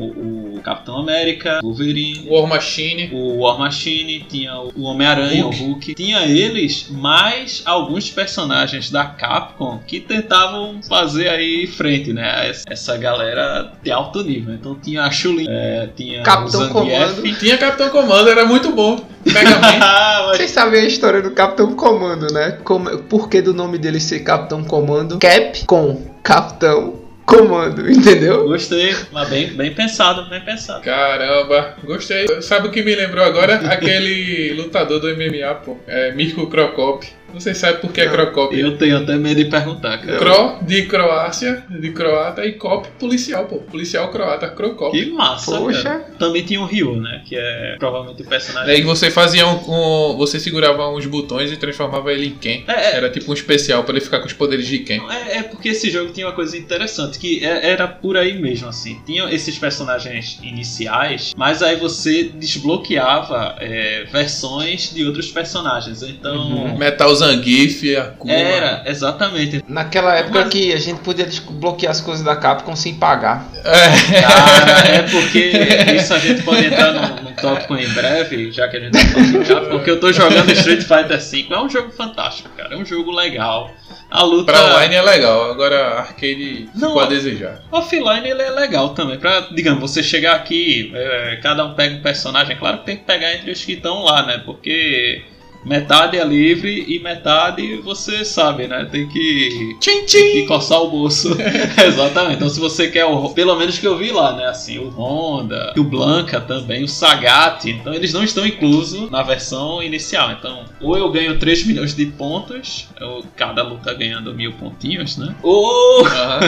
o 0.56 0.62
Capitão 0.64 0.98
América, 0.98 1.60
Wolverine, 1.64 2.28
War 2.30 2.48
Machine. 2.48 3.10
o 3.14 3.40
War 3.40 3.58
Machine, 3.58 4.26
tinha 4.30 4.58
o 4.60 4.84
Homem-Aranha, 4.84 5.46
o 5.46 5.50
Hulk. 5.52 5.96
Tinha 5.96 6.26
eles, 6.26 6.88
mais 6.90 7.62
alguns 7.66 8.10
personagens 8.12 8.92
da 8.92 9.06
Capcom 9.06 9.80
que 9.88 10.00
tentavam 10.00 10.82
fazer 10.84 11.30
aí 11.30 11.66
frente, 11.68 12.14
né? 12.14 12.50
Essa- 12.50 12.64
Essa 12.68 12.98
galera 12.98 13.72
de 13.84 13.92
alto 13.92 14.24
nível. 14.24 14.54
Então 14.54 14.76
tinha 14.80 15.04
a 15.04 15.12
Chulin, 15.12 15.46
é, 15.50 15.90
tinha 15.96 16.24
Capitão 16.28 16.62
Zangief. 16.62 16.74
Comando. 16.74 17.40
Tinha 17.40 17.58
Capitão 17.58 17.90
Comando, 17.90 18.30
era 18.30 18.46
muito 18.46 18.72
bom. 18.72 19.00
Mega 19.26 19.58
Man. 19.60 19.80
Mas 19.80 20.38
Vocês 20.38 20.52
sabem 20.52 20.82
a 20.82 20.86
história 20.86 21.22
do 21.22 21.32
Capitão 21.32 21.74
Comando, 21.76 22.32
né? 22.34 22.58
Como, 22.64 22.98
por 23.04 23.30
que 23.30 23.42
do 23.42 23.54
nome 23.54 23.78
dele 23.78 24.00
ser 24.00 24.20
Capitão 24.20 24.64
Comando? 24.64 25.20
Cap 25.20 25.66
com 25.66 26.06
Capitão 26.24 27.08
Comando, 27.26 27.92
entendeu? 27.92 28.48
Gostei, 28.48 28.96
mas 29.12 29.28
bem, 29.28 29.48
bem 29.48 29.74
pensado, 29.74 30.30
bem 30.30 30.40
pensado. 30.40 30.82
Caramba, 30.82 31.76
gostei. 31.84 32.26
Sabe 32.42 32.70
o 32.70 32.72
que 32.72 32.82
me 32.82 32.96
lembrou 32.96 33.24
agora? 33.24 33.56
Aquele 33.70 34.54
lutador 34.54 35.02
do 35.02 35.08
MMA, 35.08 35.56
pô. 35.56 35.78
É 35.86 36.14
Mirko 36.14 36.48
Krokop. 36.48 37.06
Não 37.34 37.40
sei 37.40 37.54
se 37.54 37.60
sabe 37.62 37.80
por 37.80 37.92
que 37.92 38.02
é. 38.02 38.08
Krokop. 38.10 38.58
Eu 38.58 38.78
tenho 38.78 38.98
até 38.98 39.16
medo 39.16 39.44
de 39.44 39.50
perguntar, 39.50 39.98
cara. 40.00 40.18
Cro 40.18 40.58
de 40.66 40.84
Croácia, 40.84 41.64
de 41.70 41.92
croata, 41.92 42.46
e 42.46 42.54
Cop 42.54 42.88
policial, 43.00 43.46
pô. 43.46 43.58
Policial 43.58 44.10
croata, 44.10 44.48
Krokop. 44.50 44.98
Que 44.98 45.12
massa, 45.12 45.58
Poxa. 45.58 45.84
cara. 45.84 46.00
Também 46.18 46.44
tinha 46.44 46.60
o 46.62 46.66
Ryu, 46.66 46.96
né? 46.96 47.22
Que 47.26 47.36
é 47.38 47.76
provavelmente 47.78 48.22
o 48.24 48.26
personagem. 48.26 48.68
Daí 48.68 48.82
você 48.82 49.12
fazia 49.12 49.46
um, 49.46 50.12
um- 50.14 50.18
Você 50.18 50.40
segurava 50.40 50.90
uns 50.90 51.06
botões 51.06 51.52
e 51.52 51.58
transformava 51.58 52.12
ele 52.12 52.28
em 52.28 52.36
Ken. 52.36 52.64
É, 52.68 52.72
é. 52.94 52.96
Era 52.98 53.10
tipo 53.10 53.30
um 53.30 53.34
especial 53.34 53.84
pra 53.84 53.94
ele 53.96 54.04
ficar 54.04 54.20
com 54.20 54.26
os 54.26 54.34
poderes 54.34 54.66
de 54.68 54.80
Ken. 54.80 55.00
É, 55.10 55.38
é 55.40 55.44
porque 55.44 55.70
esse 55.70 55.90
jogo 55.90 56.12
tinha 56.12 56.26
uma 56.28 56.34
coisa 56.34 56.58
interessante, 56.58 57.20
que 57.20 57.44
é- 57.46 57.70
era 57.70 57.88
por 57.88 58.18
aí 58.18 58.40
mesmo, 58.42 58.68
assim. 58.70 59.00
Tinha 59.06 59.30
esses 59.34 59.58
personagens 59.60 60.40
iniciais, 60.42 61.34
mas 61.38 61.62
aí 61.62 61.76
você 61.76 62.24
desbloqueava 62.24 63.56
é, 63.60 64.06
versões 64.12 64.94
de 64.94 65.06
outros 65.06 65.28
personagens. 65.32 66.02
Então. 66.04 66.36
Uhum. 66.36 66.78
Metal 66.78 67.17
Zangief, 67.18 67.96
Akuma. 67.98 68.34
Era, 68.34 68.84
exatamente. 68.86 69.64
Naquela 69.68 70.16
época 70.16 70.42
Mas- 70.42 70.50
que 70.50 70.74
a 70.74 70.78
gente 70.78 71.00
podia 71.02 71.26
desbloquear 71.26 71.92
as 71.92 72.02
coisas 72.02 72.24
da 72.24 72.36
Capcom 72.36 72.76
sem 72.76 72.96
pagar. 72.96 73.48
É. 73.64 74.22
Cara, 74.22 74.88
é 74.88 75.02
porque 75.10 75.52
isso 75.96 76.14
a 76.14 76.20
gente 76.20 76.42
pode 76.44 76.66
entrar 76.66 76.94
num, 76.94 77.24
num 77.24 77.34
tópico 77.34 77.76
em 77.76 77.90
breve, 77.90 78.52
já 78.52 78.68
que 78.68 78.78
a 78.78 78.80
gente 78.80 78.92
tá 78.94 79.00
falando 79.00 79.44
de 79.44 79.46
Capcom, 79.54 79.70
porque 79.70 79.92
eu 79.92 80.00
tô 80.00 80.12
jogando 80.14 80.52
Street 80.52 80.82
Fighter 80.82 81.20
V. 81.20 81.48
É 81.50 81.60
um 81.60 81.70
jogo 81.70 81.92
fantástico, 81.92 82.50
cara. 82.56 82.74
É 82.74 82.78
um 82.78 82.86
jogo 82.86 83.12
legal. 83.12 83.72
A 84.10 84.24
luta. 84.24 84.54
Pra 84.54 84.64
online 84.64 84.96
é 84.96 85.02
legal, 85.02 85.52
agora 85.52 86.00
arcade 86.00 86.70
Não, 86.74 86.90
ficou 86.90 87.02
a 87.02 87.06
desejar. 87.08 87.60
Offline 87.70 88.30
ele 88.30 88.42
é 88.42 88.50
legal 88.52 88.90
também. 88.90 89.18
Pra, 89.18 89.42
digamos, 89.52 89.82
você 89.82 90.02
chegar 90.02 90.36
aqui, 90.36 90.92
é, 90.96 91.40
cada 91.44 91.66
um 91.66 91.74
pega 91.74 91.96
um 91.96 92.02
personagem. 92.02 92.56
Claro 92.56 92.78
que 92.80 92.86
tem 92.86 92.96
que 92.98 93.04
pegar 93.04 93.34
entre 93.34 93.52
os 93.52 93.66
que 93.66 93.74
estão 93.74 94.04
lá, 94.06 94.26
né? 94.26 94.42
Porque 94.46 95.24
metade 95.68 96.18
é 96.18 96.24
livre 96.24 96.86
e 96.88 97.00
metade 97.00 97.78
você 97.78 98.24
sabe, 98.24 98.68
né? 98.68 98.88
Tem 98.92 99.08
que. 99.08 99.76
Tchim, 99.80 100.06
Tem 100.06 100.32
que 100.32 100.46
coçar 100.48 100.82
o 100.82 100.90
bolso. 100.90 101.36
Exatamente. 101.86 102.36
Então, 102.36 102.50
se 102.50 102.60
você 102.60 102.90
quer 102.90 103.06
o. 103.06 103.30
Pelo 103.30 103.56
menos 103.56 103.78
que 103.78 103.86
eu 103.86 103.98
vi 103.98 104.12
lá, 104.12 104.36
né? 104.36 104.46
Assim, 104.46 104.78
o 104.78 104.90
Honda, 104.90 105.74
o 105.78 105.84
Blanca 105.84 106.40
também, 106.40 106.84
o 106.84 106.88
Sagat. 106.88 107.70
Então, 107.70 107.94
eles 107.94 108.14
não 108.14 108.24
estão 108.24 108.46
inclusos 108.46 109.10
na 109.12 109.22
versão 109.24 109.82
inicial. 109.84 110.32
Então, 110.32 110.66
ou 110.82 110.98
eu 110.98 111.10
ganho 111.12 111.38
3 111.38 111.66
milhões 111.66 111.94
de 111.94 112.06
pontos, 112.06 112.88
ou 113.02 113.24
cada 113.36 113.64
luta 113.64 113.94
ganhando 113.94 114.34
mil 114.34 114.54
pontinhos, 114.54 115.18
né? 115.18 115.36
Ou. 115.44 116.04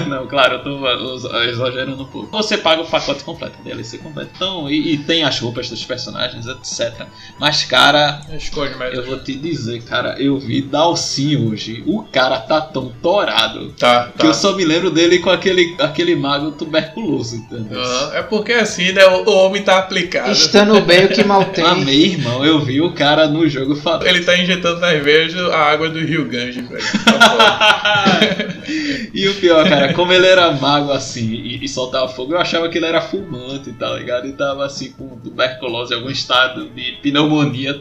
Não, 0.08 0.28
claro, 0.28 0.56
eu 0.56 0.64
tô 0.64 1.40
exagerando 1.44 2.04
um 2.04 2.06
pouco. 2.06 2.30
Você 2.32 2.58
paga 2.58 2.82
o 2.82 2.86
pacote 2.86 3.24
completo, 3.24 3.62
DLC 3.64 3.98
completo. 3.98 4.32
Então, 4.36 4.70
e, 4.70 4.94
e 4.94 4.98
tem 4.98 5.24
as 5.24 5.40
roupas 5.40 5.70
dos 5.70 5.84
personagens, 5.84 6.46
etc. 6.46 7.06
Mas, 7.40 7.64
cara, 7.64 8.22
Os 8.34 8.50
cosméticos. 8.50 9.08
eu 9.08 9.09
vou 9.10 9.20
te 9.20 9.36
dizer, 9.36 9.82
cara, 9.84 10.16
eu 10.20 10.38
vi 10.40 10.62
Dalcinho 10.62 11.50
hoje. 11.52 11.84
O 11.86 12.04
cara 12.04 12.40
tá 12.40 12.62
tão 12.62 12.92
torado. 13.02 13.74
Tá, 13.78 14.10
Que 14.12 14.20
tá. 14.20 14.28
eu 14.28 14.34
só 14.34 14.56
me 14.56 14.64
lembro 14.64 14.90
dele 14.92 15.20
com 15.20 15.30
aquele, 15.30 15.76
aquele 15.80 16.16
mago 16.16 16.52
tuberculoso, 16.52 17.36
entendeu? 17.36 17.82
Aham. 17.82 18.12
É 18.16 18.22
porque 18.24 18.54
assim, 18.54 18.92
né? 18.92 19.06
O, 19.08 19.30
o 19.30 19.36
homem 19.46 19.62
tá 19.62 19.78
aplicado. 19.80 20.32
Estando 20.32 20.80
bem 20.82 21.06
o 21.06 21.10
que 21.10 21.24
mal 21.24 21.46
tem. 21.52 21.64
Amei, 21.66 22.06
irmão. 22.14 22.46
Eu 22.46 22.60
vi 22.60 22.82
o 22.82 22.94
cara 22.94 23.28
no 23.28 23.48
jogo 23.48 23.76
falando. 23.76 24.08
Ele 24.08 24.24
tá 24.24 24.38
injetando 24.38 24.80
nas 24.80 25.02
veias 25.04 25.36
a 25.36 25.58
água 25.58 25.90
do 25.90 26.00
Rio 26.00 26.26
Ganges, 26.26 26.68
velho. 26.68 26.84
Tá 27.06 28.20
e 29.14 29.28
o 29.28 29.36
pior, 29.36 29.68
cara, 29.68 29.94
como 29.94 30.14
ele 30.14 30.28
era 30.28 30.52
mago 30.52 30.92
assim 30.92 31.34
e, 31.34 31.64
e 31.64 31.68
soltava 31.68 32.08
fogo, 32.08 32.34
eu 32.34 32.40
achava 32.40 32.70
que 32.70 32.78
ele 32.78 32.86
era 32.86 33.02
fumante, 33.02 33.72
tá 33.74 33.94
ligado? 33.94 34.28
E 34.28 34.34
tava 34.34 34.66
assim 34.66 34.92
com 34.92 35.18
tuberculose, 35.18 35.94
algum 35.94 36.10
estado 36.10 36.70
de 36.70 36.94
pneumonia. 37.02 37.80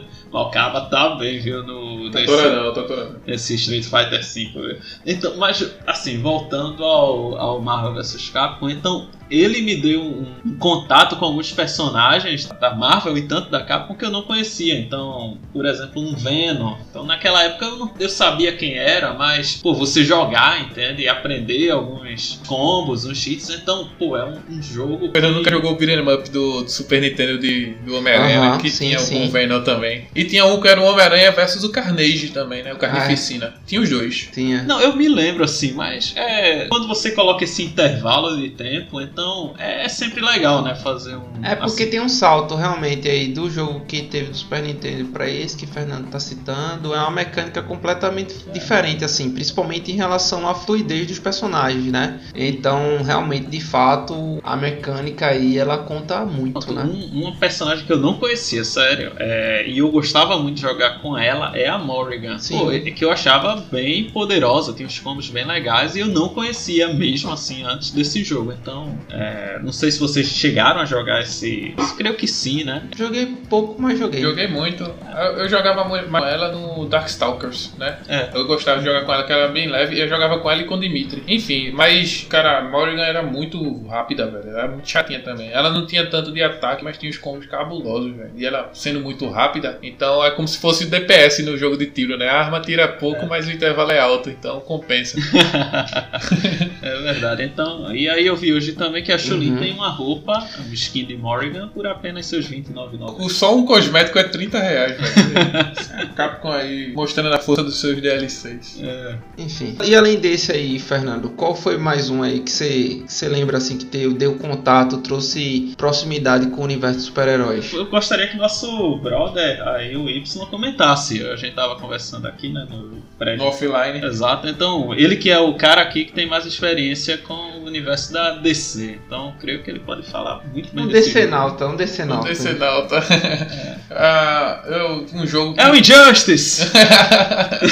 Cara 0.51 0.89
tá 0.89 1.15
bem, 1.15 1.39
viu? 1.39 1.63
No, 1.63 1.98
Tô 2.11 2.19
nesse- 2.19 2.33
atorando, 2.33 2.73
tô 2.73 2.79
atorando. 2.81 3.21
esse 3.27 3.55
Street 3.55 3.83
Fighter 3.83 4.21
V. 4.21 4.51
viu? 4.53 4.77
Então, 5.05 5.37
mas 5.37 5.69
assim, 5.87 6.21
voltando 6.21 6.83
ao, 6.83 7.37
ao 7.37 7.61
Marvel 7.61 7.93
vs 7.95 8.29
Capcom, 8.29 8.69
então 8.69 9.07
ele 9.31 9.61
me 9.61 9.75
deu 9.75 10.01
um, 10.01 10.25
um 10.43 10.57
contato 10.57 11.15
com 11.17 11.25
alguns 11.25 11.51
personagens 11.51 12.45
da 12.59 12.73
Marvel 12.73 13.15
e 13.15 13.21
tanto 13.27 13.49
da 13.51 13.61
Capcom 13.63 13.93
que 13.95 14.03
eu 14.03 14.09
não 14.09 14.23
conhecia. 14.23 14.75
Então, 14.79 15.37
por 15.53 15.65
exemplo, 15.67 16.01
um 16.01 16.15
Venom. 16.15 16.75
Então, 16.89 17.05
naquela 17.05 17.43
época 17.43 17.65
eu, 17.65 17.77
não- 17.77 17.91
eu 17.99 18.09
sabia 18.09 18.51
quem 18.53 18.75
era, 18.75 19.13
mas 19.13 19.55
pô, 19.57 19.73
você 19.75 20.03
jogar, 20.03 20.59
entende? 20.61 21.03
E 21.03 21.07
aprender 21.07 21.69
alguns 21.69 22.41
combos, 22.47 23.05
uns 23.05 23.17
cheats. 23.19 23.49
Então, 23.51 23.87
pô, 23.99 24.17
é 24.17 24.25
um, 24.25 24.39
um 24.49 24.61
jogo. 24.63 25.11
Mas 25.13 25.23
eu 25.23 25.29
que- 25.29 25.35
nunca 25.37 25.51
jogou 25.51 25.73
o 25.73 25.75
beat'em 25.75 25.99
up 26.11 26.29
do, 26.31 26.63
do 26.63 26.69
Super 26.69 26.99
Nintendo 27.01 27.37
de, 27.37 27.73
do 27.85 27.95
Homem-Aranha, 27.97 28.51
né? 28.53 28.57
que 28.59 28.69
sim, 28.71 28.87
tinha 28.87 28.99
sim. 28.99 29.27
o 29.27 29.29
Venom 29.31 29.61
também. 29.63 30.07
E 30.15 30.23
tinha 30.25 30.43
um 30.45 30.59
que 30.59 30.67
era 30.67 30.81
o 30.81 30.85
Homem-Aranha 30.85 31.31
versus 31.31 31.63
o 31.63 31.69
Carnage 31.71 31.98
também, 32.33 32.63
né? 32.63 32.73
O 32.73 32.77
Carnificina. 32.77 33.53
Tinha 33.65 33.81
os 33.81 33.89
dois. 33.89 34.29
Tinha. 34.31 34.63
Não, 34.63 34.79
eu 34.81 34.95
me 34.95 35.07
lembro 35.07 35.43
assim, 35.43 35.73
mas 35.73 36.13
é, 36.15 36.67
quando 36.67 36.87
você 36.87 37.11
coloca 37.11 37.43
esse 37.43 37.63
intervalo 37.63 38.37
de 38.37 38.49
tempo, 38.49 39.01
então 39.01 39.53
é, 39.57 39.85
é 39.85 39.89
sempre 39.89 40.21
legal, 40.21 40.61
né? 40.63 40.75
Fazer 40.75 41.15
um. 41.15 41.43
É 41.43 41.55
porque 41.55 41.83
assim, 41.83 41.91
tem 41.91 42.01
um 42.01 42.09
salto 42.09 42.55
realmente 42.55 43.07
aí 43.07 43.27
do 43.27 43.49
jogo 43.49 43.81
que 43.85 44.01
teve 44.03 44.29
do 44.29 44.37
Super 44.37 44.61
Nintendo 44.61 45.09
pra 45.09 45.29
esse 45.29 45.55
que 45.55 45.65
o 45.65 45.67
Fernando 45.67 46.09
tá 46.09 46.19
citando. 46.19 46.93
É 46.93 46.99
uma 46.99 47.11
mecânica 47.11 47.61
completamente 47.61 48.35
diferente, 48.51 49.03
assim, 49.03 49.31
principalmente 49.31 49.91
em 49.91 49.95
relação 49.95 50.47
à 50.47 50.55
fluidez 50.55 51.07
dos 51.07 51.19
personagens, 51.19 51.91
né? 51.91 52.19
Então, 52.35 53.01
realmente, 53.03 53.47
de 53.47 53.61
fato, 53.61 54.39
a 54.43 54.55
mecânica 54.55 55.27
aí 55.27 55.57
ela 55.57 55.77
conta 55.77 56.25
muito, 56.25 56.73
né? 56.73 56.83
um, 56.83 57.21
uma 57.21 57.35
personagem 57.35 57.85
que 57.85 57.91
eu 57.91 57.97
não 57.97 58.15
conhecia, 58.15 58.63
sério, 58.63 59.13
é, 59.17 59.67
e 59.67 59.79
eu 59.79 59.91
gostava 59.91 60.37
muito 60.37 60.55
de 60.55 60.61
jogar 60.61 61.01
com 61.01 61.17
ela 61.17 61.55
é 61.55 61.67
a 61.67 61.77
Morrigan. 61.89 62.37
Sim. 62.37 62.59
Pô, 62.59 62.71
é 62.71 62.79
que 62.79 63.03
eu 63.03 63.11
achava 63.11 63.55
bem 63.71 64.09
poderosa, 64.11 64.73
tinha 64.73 64.85
uns 64.85 64.99
combos 64.99 65.29
bem 65.29 65.45
legais 65.45 65.95
e 65.95 65.99
eu 66.01 66.07
não 66.07 66.29
conhecia 66.29 66.93
mesmo 66.93 67.31
assim 67.31 67.63
antes 67.63 67.89
desse 67.89 68.23
jogo. 68.23 68.53
Então, 68.53 68.95
é, 69.09 69.59
não 69.63 69.71
sei 69.71 69.89
se 69.89 69.99
vocês 69.99 70.27
chegaram 70.27 70.79
a 70.79 70.85
jogar 70.85 71.21
esse. 71.21 71.73
Eu 71.75 71.95
creio 71.95 72.15
que 72.15 72.27
sim, 72.27 72.63
né? 72.63 72.83
Joguei 72.95 73.25
pouco, 73.49 73.81
mas 73.81 73.97
joguei. 73.97 74.21
Joguei 74.21 74.47
muito. 74.47 74.83
Eu, 74.83 75.39
eu 75.39 75.49
jogava 75.49 75.83
com 75.83 76.17
ela 76.17 76.51
no 76.51 76.85
Darkstalkers, 76.85 77.73
né? 77.77 77.97
É. 78.07 78.29
Eu 78.33 78.45
gostava 78.45 78.79
de 78.79 78.85
jogar 78.85 79.05
com 79.05 79.13
ela, 79.13 79.23
que 79.23 79.31
ela 79.31 79.43
era 79.43 79.51
bem 79.51 79.67
leve, 79.67 79.95
e 79.95 79.99
eu 79.99 80.07
jogava 80.07 80.39
com 80.39 80.51
ela 80.51 80.61
e 80.61 80.65
com 80.65 80.75
o 80.75 80.79
Dimitri. 80.79 81.23
Enfim, 81.27 81.71
mas, 81.71 82.25
cara, 82.29 82.59
a 82.59 82.69
Morrigan 82.69 83.03
era 83.03 83.23
muito 83.23 83.87
rápida, 83.87 84.27
velho. 84.27 84.49
Era 84.49 84.67
muito 84.67 84.87
chatinha 84.87 85.19
também. 85.19 85.49
Ela 85.51 85.71
não 85.71 85.87
tinha 85.87 86.05
tanto 86.05 86.31
de 86.31 86.43
ataque, 86.43 86.83
mas 86.83 86.97
tinha 86.97 87.09
os 87.09 87.17
combos 87.17 87.47
cabulosos, 87.47 88.15
velho. 88.15 88.31
E 88.37 88.45
ela 88.45 88.69
sendo 88.73 88.99
muito 88.99 89.27
rápida, 89.27 89.79
então 89.81 90.23
é 90.23 90.31
como 90.31 90.47
se 90.47 90.59
fosse 90.59 90.85
o 90.85 90.89
DPS 90.89 91.39
no 91.43 91.57
jogo 91.57 91.78
de 91.79 91.87
tiro, 91.87 92.17
né? 92.17 92.27
A 92.29 92.39
arma 92.39 92.59
tira 92.61 92.87
pouco, 92.87 93.25
mas 93.27 93.47
o 93.47 93.51
intervalo 93.51 93.91
é 93.91 93.99
alto, 93.99 94.29
então 94.29 94.59
compensa. 94.61 95.17
é 96.81 97.01
verdade. 97.01 97.43
Então, 97.43 97.93
e 97.95 98.07
aí 98.09 98.25
eu 98.25 98.35
vi 98.35 98.53
hoje 98.53 98.73
também 98.73 99.03
que 99.03 99.11
a 99.11 99.17
Chun-Li 99.17 99.49
Uhum. 99.51 99.57
tem 99.57 99.73
uma 99.73 99.89
roupa, 99.89 100.45
um 100.67 100.73
skin 100.73 101.05
de 101.05 101.15
Morrigan, 101.17 101.67
por 101.69 101.87
apenas 101.87 102.25
seus 102.25 102.45
29,90. 102.47 103.23
O- 103.25 103.29
Só 103.29 103.55
um 103.55 103.65
cosmético 103.65 104.19
é 104.19 104.23
30 104.23 104.59
reais, 104.59 104.97
velho. 104.97 106.13
Capcom 106.15 106.51
aí 106.51 106.91
mostrando 106.93 107.33
a 107.33 107.39
força 107.39 107.63
dos 107.63 107.79
seus 107.79 107.99
DLCs. 108.01 108.79
É, 108.81 109.15
Enfim. 109.37 109.77
E 109.85 109.95
além 109.95 110.19
desse 110.19 110.51
aí, 110.51 110.77
Fernando, 110.79 111.29
qual 111.29 111.55
foi 111.55 111.77
mais 111.77 112.09
um 112.09 112.21
aí 112.21 112.39
que 112.41 112.51
você 112.51 112.69
que 113.05 113.11
você 113.13 113.27
lembra 113.27 113.57
assim 113.57 113.77
que 113.77 113.85
deu, 113.85 114.13
deu 114.13 114.35
contato, 114.35 114.97
trouxe 114.97 115.73
proximidade 115.77 116.47
com 116.47 116.61
o 116.61 116.63
universo 116.63 116.97
de 116.99 117.03
super-heróis? 117.05 117.71
Eu 117.73 117.85
gostaria 117.87 118.27
que 118.27 118.37
nosso 118.37 118.97
brother, 118.97 119.65
aí 119.69 119.95
o 119.95 120.09
Y, 120.09 120.45
comentasse. 120.47 121.23
A 121.25 121.35
gente 121.35 121.53
tava 121.55 121.68
conversando 121.75 122.27
aqui, 122.27 122.49
né, 122.51 122.65
no 122.69 123.01
prédio. 123.17 123.43
No 123.43 123.49
offline. 123.49 124.03
Exato, 124.05 124.47
então 124.47 124.93
ele 124.93 125.15
que 125.15 125.29
é 125.29 125.39
o 125.39 125.53
cara 125.55 125.81
aqui 125.81 126.05
que 126.05 126.11
tem 126.13 126.27
mais 126.27 126.45
experiência 126.45 127.17
com 127.17 127.33
o 127.33 127.65
universo 127.65 128.11
da 128.13 128.31
DC. 128.31 128.99
Então 129.05 129.33
creio 129.39 129.63
que 129.63 129.69
ele 129.69 129.79
pode 129.79 130.03
falar 130.09 130.43
muito 130.53 130.73
bem 130.73 130.85
Um 130.85 130.87
desse 130.87 131.09
jogo. 131.09 131.19
Decenalta, 131.19 131.67
um. 131.67 131.73
O 131.73 131.77
Decenalta. 131.77 132.99
ah, 133.91 134.63
eu, 134.67 135.05
um 135.13 135.25
jogo. 135.27 135.53
que- 135.53 135.61
É 135.61 135.69
o 135.71 135.75
Injustice! 135.75 136.63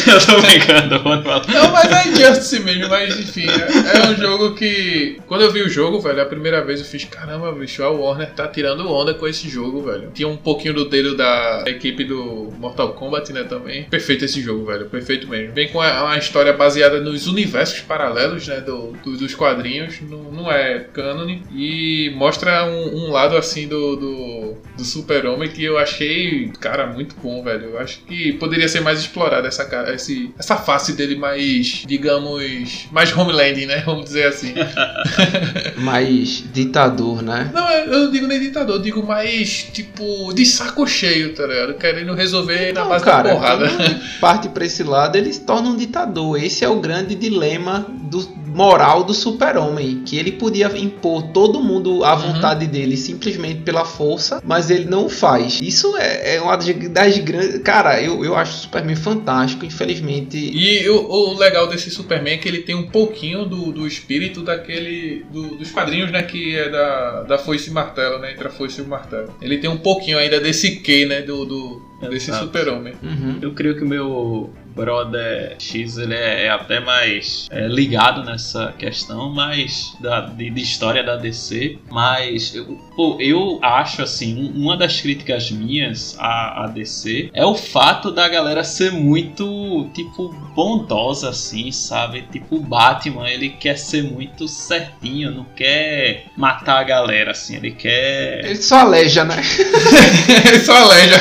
eu 0.07 0.25
tô 0.25 0.41
brincando. 0.41 1.03
Não, 1.51 1.71
mas 1.71 1.91
é 1.91 2.07
Injustice 2.09 2.59
mesmo, 2.61 2.89
mas 2.89 3.17
enfim, 3.19 3.45
é, 3.47 3.97
é 3.97 4.09
um 4.09 4.15
jogo 4.15 4.55
que. 4.55 5.19
Quando 5.27 5.41
eu 5.41 5.51
vi 5.51 5.61
o 5.61 5.69
jogo, 5.69 5.99
velho, 5.99 6.21
a 6.21 6.25
primeira 6.25 6.63
vez 6.63 6.79
eu 6.79 6.85
fiz, 6.85 7.03
caramba, 7.05 7.51
bicho, 7.51 7.83
a 7.83 7.89
Warner 7.89 8.31
tá 8.33 8.47
tirando 8.47 8.89
onda 8.91 9.13
com 9.13 9.27
esse 9.27 9.49
jogo, 9.49 9.81
velho. 9.83 10.11
Tinha 10.13 10.27
um 10.27 10.37
pouquinho 10.37 10.73
do 10.73 10.89
dedo 10.89 11.15
da 11.15 11.63
equipe 11.67 12.03
do 12.03 12.53
Mortal 12.57 12.89
Kombat, 12.93 13.31
né, 13.33 13.43
também. 13.43 13.86
Perfeito 13.89 14.25
esse 14.25 14.41
jogo, 14.41 14.65
velho, 14.65 14.85
perfeito 14.87 15.27
mesmo. 15.27 15.53
Vem 15.53 15.69
com 15.69 15.79
uma, 15.79 16.17
história 16.17 16.51
baseada 16.53 16.99
nos 16.99 17.27
universos 17.27 17.79
paralelos, 17.81 18.47
né, 18.47 18.59
do, 18.61 18.93
do- 19.03 19.17
dos 19.17 19.33
quadrinhos, 19.33 19.95
não, 20.01 20.23
não 20.31 20.51
é 20.51 20.79
cânone. 20.93 21.43
E 21.55 22.11
mostra 22.15 22.65
um, 22.65 23.05
um 23.05 23.11
lado, 23.11 23.37
assim, 23.37 23.67
do, 23.67 23.95
do, 23.95 24.53
do 24.77 24.83
super-homem 24.85 25.49
que 25.49 25.63
eu 25.63 25.77
achei, 25.77 26.51
cara, 26.59 26.87
muito 26.87 27.15
bom, 27.21 27.41
velho. 27.43 27.65
Eu 27.71 27.79
acho 27.79 27.99
que 28.01 28.33
poderia 28.33 28.67
ser 28.67 28.81
mais 28.81 28.99
explorada 28.99 29.47
essa, 29.47 29.65
cara- 29.65 29.93
esse, 29.93 30.31
essa 30.37 30.57
face 30.57 30.93
dele 30.93 31.15
mais, 31.15 31.83
digamos, 31.87 32.87
mais 32.91 33.15
homeland, 33.15 33.65
né, 33.65 33.83
vamos 33.85 34.05
dizer 34.05 34.25
assim. 34.27 34.53
Mais 35.77 36.43
ditador, 36.53 37.21
né? 37.21 37.49
Não, 37.53 37.69
eu 37.71 37.87
eu 37.87 37.99
não 38.05 38.11
digo 38.11 38.27
nem 38.27 38.39
ditador, 38.39 38.75
eu 38.77 38.81
digo 38.81 39.03
mais, 39.05 39.63
tipo, 39.73 40.33
de 40.33 40.45
saco 40.45 40.85
cheio, 40.87 41.33
tá 41.33 41.45
ligado? 41.47 41.73
Querendo 41.75 42.13
resolver 42.13 42.73
na 42.73 42.85
base 42.85 43.05
cara, 43.05 43.29
da 43.29 43.35
porrada. 43.35 43.69
parte 44.19 44.49
pra 44.49 44.65
esse 44.65 44.83
lado, 44.83 45.15
ele 45.15 45.31
se 45.31 45.41
torna 45.41 45.69
um 45.69 45.75
ditador. 45.75 46.41
Esse 46.41 46.63
é 46.63 46.69
o 46.69 46.79
grande 46.79 47.15
dilema 47.15 47.85
do 47.89 48.21
moral 48.57 49.03
do 49.03 49.13
super-homem, 49.13 50.01
que 50.03 50.17
ele 50.17 50.31
podia 50.31 50.67
impor 50.77 51.21
todo 51.31 51.61
mundo 51.61 52.03
à 52.03 52.15
Uhum. 52.15 52.33
vontade 52.33 52.65
dele 52.65 52.97
simplesmente 52.97 53.61
pela 53.61 53.85
força, 53.85 54.41
mas 54.43 54.71
ele 54.71 54.85
não 54.85 55.05
o 55.05 55.09
faz. 55.09 55.59
Isso 55.61 55.95
é, 55.97 56.35
é 56.35 56.41
uma 56.41 56.55
das, 56.57 56.67
das 56.89 57.17
grandes... 57.19 57.59
Cara, 57.59 58.01
eu, 58.01 58.25
eu 58.25 58.35
acho 58.35 58.53
o 58.53 58.61
Superman 58.61 58.95
fantástico, 58.95 59.63
infelizmente... 59.65 60.35
E 60.37 60.89
o, 60.89 60.97
o 61.07 61.37
legal 61.37 61.67
desse 61.67 61.91
Superman 61.91 62.33
é 62.33 62.37
que 62.37 62.47
ele 62.47 62.63
tem 62.63 62.73
um 62.75 62.89
pouquinho 62.89 63.45
do, 63.45 63.71
do 63.71 63.85
espírito 63.85 64.41
daquele. 64.41 65.23
do- 65.31 65.55
dos 65.57 65.69
quadrinhos, 65.71 66.11
né? 66.11 66.23
Que 66.23 66.55
é 66.55 66.69
da, 66.69 67.23
da 67.23 67.37
foice 67.37 67.69
e 67.69 67.73
martelo, 67.73 68.17
né? 68.19 68.31
Entre 68.31 68.47
a 68.47 68.49
foice 68.51 68.79
e 68.79 68.83
o 68.83 68.87
martelo. 68.87 69.33
Ele 69.41 69.57
tem 69.59 69.69
um 69.69 69.77
pouquinho 69.77 70.17
ainda 70.17 70.39
desse 70.39 70.77
quê, 70.77 71.05
né? 71.05 71.21
Do, 71.21 71.45
do, 71.45 71.81
desse 72.09 72.31
Exato. 72.31 72.45
super-homem. 72.45 72.93
Uhum. 73.03 73.37
Eu 73.41 73.53
creio 73.53 73.75
que 73.75 73.83
o 73.83 73.87
meu 73.87 74.49
brother 74.77 75.55
X 75.59 75.97
ele 75.97 76.13
é, 76.13 76.45
é 76.45 76.49
até 76.49 76.79
mais 76.79 77.47
é, 77.51 77.67
ligado 77.67 78.23
nessa 78.23 78.73
questão, 78.77 79.33
mas 79.33 79.93
da, 79.99 80.21
de, 80.21 80.49
de 80.49 80.61
história 80.61 81.03
da 81.03 81.15
DC. 81.15 81.77
Mas 81.91 82.53
eu, 82.55 82.65
pô, 82.95 83.17
eu 83.19 83.59
acho 83.61 84.01
assim, 84.03 84.35
um- 84.39 84.63
uma 84.67 84.77
das 84.77 85.01
críticas 85.01 85.49
minhas 85.51 86.15
à, 86.19 86.65
à 86.65 86.67
DC 86.67 87.29
é 87.33 87.45
o 87.45 87.55
fato 87.55 88.11
da 88.11 88.27
galera 88.29 88.63
ser 88.63 88.91
muito 88.91 89.89
tipo 89.93 90.29
bondosa 90.55 91.29
assim, 91.29 91.71
sabe? 91.71 92.23
Tipo 92.31 92.57
o 92.57 92.59
Batman, 92.61 93.29
ele 93.29 93.49
quer 93.49 93.77
ser 93.77 94.03
muito 94.03 94.47
certinho, 94.47 95.31
não 95.31 95.43
quer 95.55 96.25
matar 96.37 96.79
a 96.79 96.83
galera 96.83 97.31
assim, 97.31 97.55
ele 97.55 97.71
quer 97.71 98.45
Ele 98.45 98.55
só 98.55 98.79
aleja, 98.81 99.23
né? 99.23 99.35
Ele 100.47 100.59
só 100.59 100.75
aleja. 100.75 101.17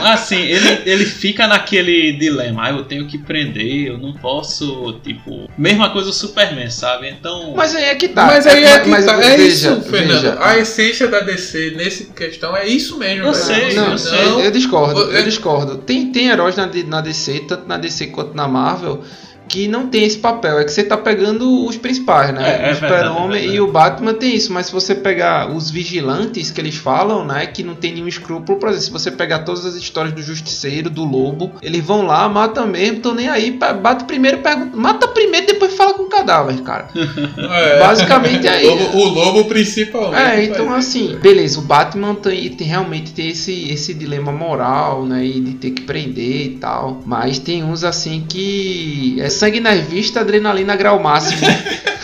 Não, 0.00 0.06
assim, 0.12 0.40
ele, 0.40 0.82
ele 0.84 1.04
fica 1.06 1.46
naquele 1.46 2.12
dilema, 2.30 2.64
ah, 2.66 2.70
eu 2.70 2.84
tenho 2.84 3.06
que 3.06 3.18
prender, 3.18 3.88
eu 3.88 3.98
não 3.98 4.12
posso, 4.12 4.92
tipo. 5.02 5.48
Mesma 5.56 5.90
coisa 5.90 6.10
o 6.10 6.12
Superman, 6.12 6.70
sabe? 6.70 7.08
Então. 7.08 7.54
Mas 7.56 7.74
aí 7.74 7.84
é 7.84 7.94
que 7.94 8.08
tá. 8.08 8.26
Mas 8.26 8.46
aí 8.46 8.64
é 8.64 8.78
que 8.80 8.88
mas 8.88 9.04
tá. 9.04 9.14
É 9.22 9.36
veja, 9.36 9.70
isso, 9.72 9.80
Fernando. 9.82 10.20
veja. 10.22 10.38
A 10.40 10.58
essência 10.58 11.08
da 11.08 11.20
DC 11.20 11.74
nesse 11.76 12.04
questão 12.06 12.56
é 12.56 12.66
isso 12.66 12.98
mesmo, 12.98 13.26
Eu 13.26 13.32
velho. 13.32 13.44
sei, 13.44 13.74
Não, 13.74 13.92
eu 13.92 13.98
sei. 13.98 14.46
eu, 14.46 14.50
discordo, 14.50 15.12
É- 15.12 15.20
eu 15.20 15.24
discordo. 15.24 15.78
Tem, 15.78 16.12
tem 16.12 16.28
heróis 16.28 16.56
na, 16.56 16.68
na 16.86 17.00
DC, 17.00 17.40
tanto 17.48 17.66
na 17.66 17.76
DC 17.78 18.08
quanto 18.08 18.34
na 18.34 18.46
Marvel, 18.48 19.02
que 19.48 19.66
não 19.68 19.86
tem 19.86 20.04
esse 20.04 20.18
papel. 20.18 20.58
É 20.58 20.64
que 20.64 20.70
você 20.72 20.84
tá 20.84 20.96
pegando 20.96 21.64
os 21.66 21.76
principais, 21.76 22.32
né? 22.34 22.42
É, 22.42 22.68
é 22.68 22.72
o 22.72 22.74
verdade, 22.74 23.08
Super-Homem 23.08 23.48
é 23.48 23.54
e 23.54 23.60
o 23.60 23.66
Batman 23.70 24.14
tem 24.14 24.34
isso. 24.34 24.52
Mas 24.52 24.66
se 24.66 24.72
você 24.72 24.94
pegar 24.94 25.50
os 25.50 25.70
vigilantes 25.70 26.50
que 26.50 26.60
eles 26.60 26.76
falam, 26.76 27.24
né? 27.24 27.46
Que 27.46 27.62
não 27.62 27.74
tem 27.74 27.92
nenhum 27.94 28.08
escrúpulo, 28.08 28.58
por 28.58 28.68
exemplo, 28.68 28.84
se 28.84 28.90
você 28.92 29.10
pegar 29.10 29.40
todas 29.40 29.64
as 29.64 29.74
histórias 29.74 30.14
do 30.14 30.22
Justiceiro, 30.22 30.90
do 30.90 31.04
Lobo, 31.04 31.52
eles 31.62 31.84
vão 31.84 32.02
lá, 32.06 32.28
matam 32.28 32.66
mesmo, 32.66 33.00
tô 33.00 33.14
nem 33.14 33.28
aí, 33.28 33.50
bate 33.50 34.04
primeiro, 34.04 34.38
pergunta, 34.38 34.76
mata 34.76 35.08
primeiro, 35.08 35.46
depois 35.46 35.74
fala 35.74 35.94
com 35.94 36.04
o 36.04 36.08
cadáver, 36.08 36.60
cara. 36.62 36.88
É. 37.38 37.78
Basicamente 37.78 38.46
é 38.46 38.58
O 38.68 38.74
lobo, 38.74 38.98
o 38.98 39.04
lobo 39.04 39.44
principalmente. 39.44 40.20
É, 40.20 40.44
então 40.44 40.72
assim, 40.74 41.16
beleza, 41.16 41.58
o 41.58 41.62
Batman 41.62 42.14
tem, 42.14 42.50
tem- 42.50 42.66
realmente 42.66 43.12
tem 43.12 43.28
esse, 43.30 43.70
esse 43.70 43.94
dilema 43.94 44.32
moral, 44.32 45.04
né? 45.06 45.24
E 45.24 45.40
de 45.40 45.52
ter 45.54 45.70
que 45.70 45.82
prender 45.82 46.46
e 46.46 46.48
tal. 46.60 47.00
Mas 47.06 47.38
tem 47.38 47.62
uns 47.64 47.84
assim 47.84 48.24
que 48.28 49.16
é 49.20 49.28
sangue 49.38 49.60
nas 49.60 49.80
vistas, 49.86 50.22
adrenalina 50.22 50.74
grau 50.76 50.98
máximo. 50.98 51.40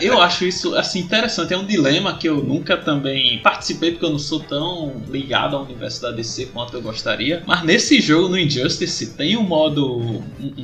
Eu 0.00 0.18
acho 0.22 0.46
isso 0.46 0.74
assim 0.76 1.00
interessante. 1.00 1.52
É 1.52 1.58
um 1.58 1.64
dilema 1.66 2.16
que 2.16 2.26
eu 2.26 2.36
nunca 2.42 2.74
também 2.74 3.38
participei 3.42 3.90
porque 3.90 4.06
eu 4.06 4.10
não 4.10 4.18
sou 4.18 4.40
tão 4.40 5.02
ligado 5.10 5.54
ao 5.54 5.62
universo 5.62 6.00
da 6.00 6.10
DC 6.10 6.46
quanto 6.54 6.72
eu 6.74 6.80
gostaria. 6.80 7.42
Mas 7.46 7.62
nesse 7.64 8.00
jogo 8.00 8.28
no 8.30 8.38
Injustice 8.38 9.08
tem 9.14 9.36
um 9.36 9.42
modo, 9.42 9.98
um- 9.98 10.22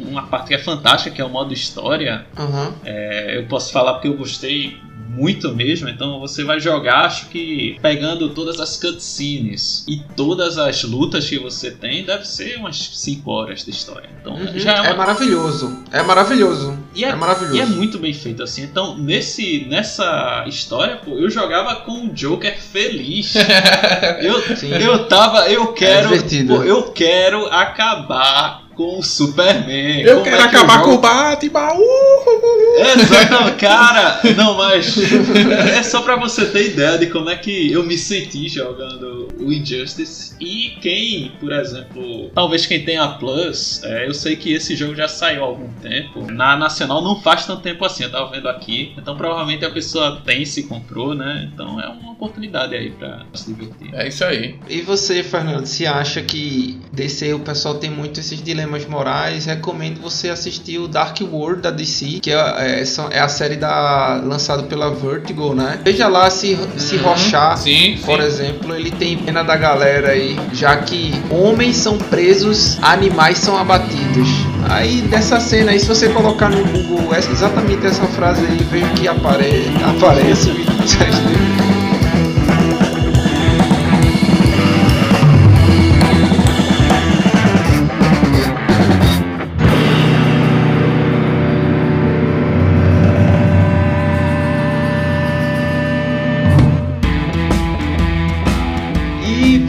uma 0.09 0.22
parte 0.22 0.48
que 0.48 0.54
é 0.54 0.59
fantástica 0.59 1.14
que 1.14 1.20
é 1.20 1.24
o 1.24 1.28
modo 1.28 1.52
história. 1.52 2.24
Aham. 2.38 2.72
É, 2.82 3.37
eu 3.37 3.44
posso 3.46 3.70
falar 3.72 3.94
porque 3.94 4.09
eu 4.09 4.14
gostei 4.16 4.78
muito 5.16 5.55
mesmo. 5.55 5.88
Então 5.88 6.20
você 6.20 6.44
vai 6.44 6.61
jogar, 6.61 7.07
acho 7.07 7.29
que 7.29 7.76
pegando 7.81 8.29
todas 8.31 8.61
as 8.61 8.76
cutscenes 8.76 9.85
e 9.88 10.00
todas 10.16 10.59
as 10.59 10.83
lutas 10.85 11.29
que 11.29 11.38
você 11.38 11.70
tem, 11.70 12.05
deve 12.05 12.26
ser 12.26 12.59
umas 12.59 12.76
5 12.76 13.31
horas 13.31 13.64
de 13.64 13.70
história. 13.70 14.09
Então 14.20 14.35
Uhum, 14.37 14.59
já 14.59 14.74
é 14.74 14.76
é, 14.79 14.81
uma 14.90 14.96
maravilhoso. 14.96 15.79
É 15.90 16.02
maravilhoso. 16.02 16.79
e 16.94 17.05
é, 17.05 17.09
é, 17.09 17.14
maravilhoso. 17.14 17.57
e 17.57 17.61
é 17.61 17.66
muito 17.66 17.98
bem 17.98 18.12
feito 18.12 18.42
assim. 18.42 18.62
Então, 18.62 18.96
nesse, 18.98 19.66
nessa 19.68 20.44
história, 20.46 20.96
pô, 20.96 21.12
eu 21.12 21.31
jogava 21.31 21.76
com 21.76 22.07
o 22.07 22.09
Joker 22.11 22.59
feliz. 22.61 23.35
eu, 24.20 24.57
Sim. 24.57 24.70
eu 24.72 25.07
tava, 25.09 25.48
eu 25.48 25.72
quero, 25.72 26.09
divertido. 26.09 26.57
pô, 26.57 26.62
eu 26.62 26.83
quero 26.92 27.46
acabar 27.46 28.65
com 28.76 28.98
o 28.98 29.02
Superman. 29.02 30.02
Eu 30.02 30.16
Como 30.16 30.24
quero 30.24 30.36
é 30.36 30.48
que 30.48 30.56
acabar 30.56 30.82
com 30.82 30.94
o 30.94 30.98
Batman. 30.98 31.72
Uh! 31.74 32.56
Exatamente, 32.78 33.56
cara. 33.56 34.20
Não, 34.36 34.56
mas 34.56 34.96
é 35.74 35.82
só 35.82 36.02
pra 36.02 36.16
você 36.16 36.44
ter 36.46 36.72
ideia 36.72 36.98
de 36.98 37.06
como 37.06 37.30
é 37.30 37.36
que 37.36 37.72
eu 37.72 37.82
me 37.82 37.96
senti 37.96 38.48
jogando 38.48 39.28
o 39.40 39.52
Injustice. 39.52 40.34
E 40.38 40.76
quem, 40.80 41.32
por 41.40 41.52
exemplo, 41.52 42.30
talvez 42.34 42.66
quem 42.66 42.84
tenha 42.84 43.04
a 43.04 43.08
Plus, 43.08 43.82
é, 43.82 44.06
eu 44.06 44.12
sei 44.12 44.36
que 44.36 44.52
esse 44.52 44.76
jogo 44.76 44.94
já 44.94 45.08
saiu 45.08 45.42
há 45.42 45.46
algum 45.46 45.68
tempo. 45.80 46.30
Na 46.30 46.56
Nacional 46.56 47.02
não 47.02 47.20
faz 47.20 47.46
tanto 47.46 47.62
tempo 47.62 47.84
assim, 47.84 48.04
eu 48.04 48.10
tava 48.10 48.30
vendo 48.30 48.48
aqui. 48.48 48.92
Então 48.98 49.16
provavelmente 49.16 49.64
a 49.64 49.70
pessoa 49.70 50.20
tem 50.24 50.44
se 50.44 50.64
comprou, 50.64 51.14
né? 51.14 51.48
Então 51.52 51.80
é 51.80 51.88
uma 51.88 52.12
oportunidade 52.12 52.74
aí 52.74 52.90
pra 52.90 53.24
se 53.32 53.52
divertir. 53.52 53.94
É 53.94 54.06
isso 54.06 54.24
aí. 54.24 54.58
E 54.68 54.82
você, 54.82 55.22
Fernando, 55.22 55.64
se 55.64 55.86
acha 55.86 56.22
que 56.22 56.78
DC 56.92 57.32
o 57.32 57.40
pessoal 57.40 57.76
tem 57.76 57.90
muito 57.90 58.20
esses 58.20 58.42
dilemas 58.42 58.65
morais, 58.87 59.44
recomendo 59.46 60.00
você 60.00 60.29
assistir 60.29 60.79
o 60.79 60.88
Dark 60.88 61.16
World 61.20 61.62
da 61.62 61.70
DC, 61.70 62.20
que 62.20 62.31
é, 62.33 62.37
é, 62.37 62.85
é 63.11 63.20
a 63.20 63.29
série 63.29 63.57
da, 63.57 64.20
lançada 64.24 64.62
pela 64.64 64.90
Vertigo, 64.90 65.55
né? 65.55 65.79
Veja 65.85 66.09
lá 66.09 66.29
se, 66.31 66.59
se 66.76 66.96
Uhum. 66.96 67.02
Rochar, 67.02 67.57
Sim, 67.57 67.98
por 68.05 68.20
sim. 68.20 68.26
exemplo, 68.26 68.74
ele 68.74 68.90
tem 68.90 69.16
pena 69.18 69.42
da 69.44 69.57
galera 69.57 70.09
aí, 70.11 70.37
já 70.52 70.76
que 70.76 71.12
homens 71.31 71.76
são 71.76 71.98
presos, 71.98 72.79
animais 72.83 73.38
são 73.38 73.57
abatidos. 73.59 74.29
Aí 74.68 75.02
dessa 75.02 75.38
cena 75.38 75.70
aí, 75.72 75.79
se 75.79 75.87
você 75.87 76.09
colocar 76.09 76.48
no 76.50 76.64
Google 76.64 77.14
essa- 77.14 77.31
exatamente 77.31 77.87
essa 77.87 78.05
frase 78.07 78.40
aí, 78.44 78.57
veja 78.70 78.88
que 78.90 79.07
apare, 79.07 79.64
aparece. 79.96 80.50
E 80.50 81.45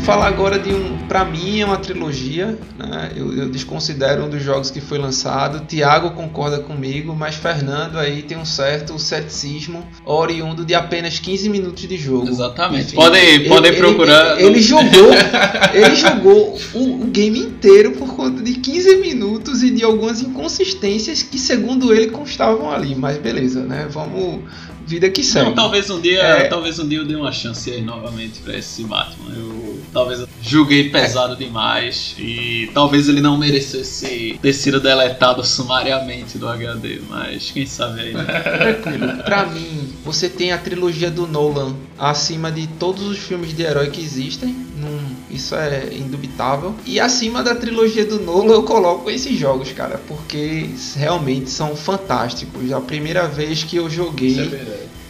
falar 0.08 0.28
agora 0.28 0.58
de 0.58 0.74
um. 0.74 0.98
Pra 1.08 1.26
mim 1.26 1.60
é 1.60 1.66
uma 1.66 1.78
trilogia, 1.78 2.58
né? 2.78 3.12
Eu, 3.16 3.34
eu 3.34 3.50
desconsidero 3.50 4.24
um 4.24 4.30
dos 4.30 4.42
jogos 4.42 4.72
que 4.72 4.80
foi 4.80 4.98
lançado. 4.98 5.66
Tiago 5.68 6.12
concorda 6.12 6.60
comigo, 6.60 7.14
mas 7.14 7.36
Fernando 7.36 7.98
aí 8.00 8.22
tem 8.22 8.38
um 8.38 8.46
certo 8.46 8.98
ceticismo 8.98 9.86
oriundo 10.06 10.64
de 10.66 10.74
apenas 10.74 11.20
15 11.20 11.50
minutos 11.50 11.86
de 11.88 11.98
jogo. 11.98 12.30
Exatamente. 12.30 12.86
Enfim, 12.88 12.96
podem 12.96 13.22
ele- 13.26 13.50
podem 13.50 13.72
ele- 13.72 13.80
procurar. 13.82 14.40
Ele, 14.42 14.62
jogou, 14.62 15.10
ele 15.74 15.96
jogou 15.96 16.58
o, 16.74 17.02
o 17.04 17.06
game 17.08 17.40
inteiro 17.40 17.92
por 17.92 18.16
conta 18.16 18.42
de 18.42 18.54
15 18.56 18.98
minutos 18.98 19.62
e 19.62 19.70
de 19.72 19.84
algumas 19.84 20.22
inconsistências 20.22 21.22
que, 21.22 21.38
segundo 21.38 21.94
ele, 21.94 22.08
constavam 22.08 22.72
ali. 22.72 22.96
Mas 22.96 23.18
beleza, 23.18 23.62
né? 23.62 23.88
Vamos. 23.90 24.42
Vida 24.86 25.10
que 25.10 25.22
segue. 25.22 25.48
Não, 25.48 25.54
talvez 25.54 25.90
um 25.90 26.00
dia, 26.00 26.22
É. 26.22 26.44
talvez 26.48 26.80
um 26.80 26.88
dia 26.88 27.00
eu 27.00 27.06
dê 27.06 27.14
uma 27.14 27.30
chance 27.34 27.70
aí 27.70 27.82
novamente 27.82 28.40
pra 28.40 28.58
esse 28.58 28.86
Batman. 28.86 29.34
Eu 29.36 29.67
talvez 29.94 30.20
eu 30.20 30.28
julguei 30.42 30.90
pesado 30.90 31.36
demais 31.36 32.16
e 32.18 32.70
talvez 32.74 33.08
ele 33.10 33.22
não 33.22 33.38
merecesse 33.38 34.38
ter 34.42 34.54
sido 34.54 34.80
deletado 34.80 35.44
sumariamente 35.44 36.38
do 36.38 36.48
HD, 36.48 37.02
mas 37.10 37.52
quem 37.52 37.66
sabe 37.66 38.02
aí. 38.02 38.14
Né? 38.14 38.24
Tranquilo. 38.84 39.24
Pra 39.24 39.46
mim, 39.46 39.94
você 40.04 40.30
tem 40.30 40.52
a 40.52 40.58
trilogia 40.58 41.10
do 41.12 41.28
Nolan 41.28 41.76
acima 41.98 42.52
de 42.52 42.68
todos 42.68 43.04
os 43.08 43.18
filmes 43.18 43.56
de 43.56 43.64
herói 43.64 43.90
que 43.90 44.02
existem. 44.02 44.50
Num- 44.78 45.18
isso 45.30 45.56
é 45.56 45.90
indubitável. 45.94 46.74
E 46.86 47.00
acima 47.00 47.44
da 47.44 47.54
trilogia 47.56 48.06
do 48.06 48.20
Nolan 48.20 48.54
eu 48.54 48.64
coloco 48.64 49.10
esses 49.10 49.38
jogos, 49.38 49.72
cara, 49.72 50.00
porque 50.08 50.70
realmente 50.96 51.50
são 51.50 51.76
fantásticos. 51.76 52.72
A 52.72 52.80
primeira 52.80 53.28
vez 53.28 53.64
que 53.64 53.76
eu 53.76 53.90
joguei 53.90 54.30
Isso 54.30 54.56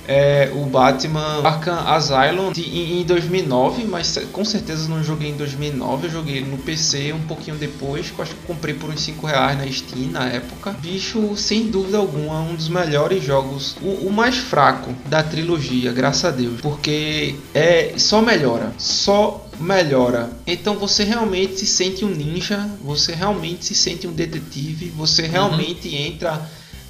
é 0.08 0.52
o 0.56 0.66
Batman 0.66 1.42
Arkham 1.44 1.80
Asylum 1.88 2.52
de- 2.52 2.62
em, 2.64 3.02
em 3.02 3.04
2009, 3.04 3.84
mas 3.86 4.18
com 4.32 4.46
certeza 4.46 4.88
não 4.88 5.04
joguei 5.04 5.30
em 5.32 5.36
2009, 5.38 6.08
eu 6.08 6.12
joguei 6.12 6.42
no 6.42 6.58
PC 6.58 7.14
um 7.14 7.22
pouquinho 7.28 7.58
depois, 7.58 8.10
que 8.10 8.18
eu 8.20 8.24
acho 8.24 8.34
que 8.36 8.48
comprei 8.48 8.74
por 8.74 8.90
uns 8.90 9.02
5 9.02 9.26
reais 9.28 9.58
na 9.58 9.68
Steam 9.72 10.12
na 10.12 10.28
época. 10.28 10.72
Bicho, 10.82 11.36
sem 11.36 11.68
dúvida 11.68 11.98
alguma, 11.98 12.40
um 12.42 12.56
dos 12.56 12.70
melhores 12.70 13.24
jogos, 13.24 13.76
o, 13.82 14.08
o 14.08 14.12
mais 14.12 14.38
fraco 14.38 14.94
da 15.06 15.22
trilogia, 15.24 15.92
graças 15.92 16.26
a 16.26 16.32
Deus, 16.32 16.62
porque 16.62 17.36
é 17.54 17.94
só 17.98 18.22
melhora, 18.22 18.72
só 18.78 19.46
melhora. 19.60 20.30
Então 20.46 20.76
você 20.76 21.04
realmente 21.04 21.58
se 21.58 21.66
sente 21.66 22.06
um 22.06 22.10
ninja, 22.10 22.70
você 22.84 23.14
realmente 23.14 23.66
se 23.66 23.76
sente 23.76 24.08
um 24.08 24.12
detetive, 24.14 24.90
você 24.96 25.24
realmente 25.28 25.94
entra 25.96 26.40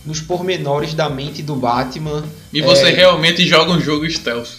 nos 0.08 0.20
pormenores 0.22 0.93
da 0.96 1.10
mente 1.10 1.43
do 1.43 1.56
Batman. 1.56 2.24
E 2.52 2.62
você 2.62 2.88
É. 2.88 2.91
realmente 2.91 3.46
joga 3.46 3.72
um 3.72 3.80
jogo 3.82 4.10
stealth. 4.10 4.50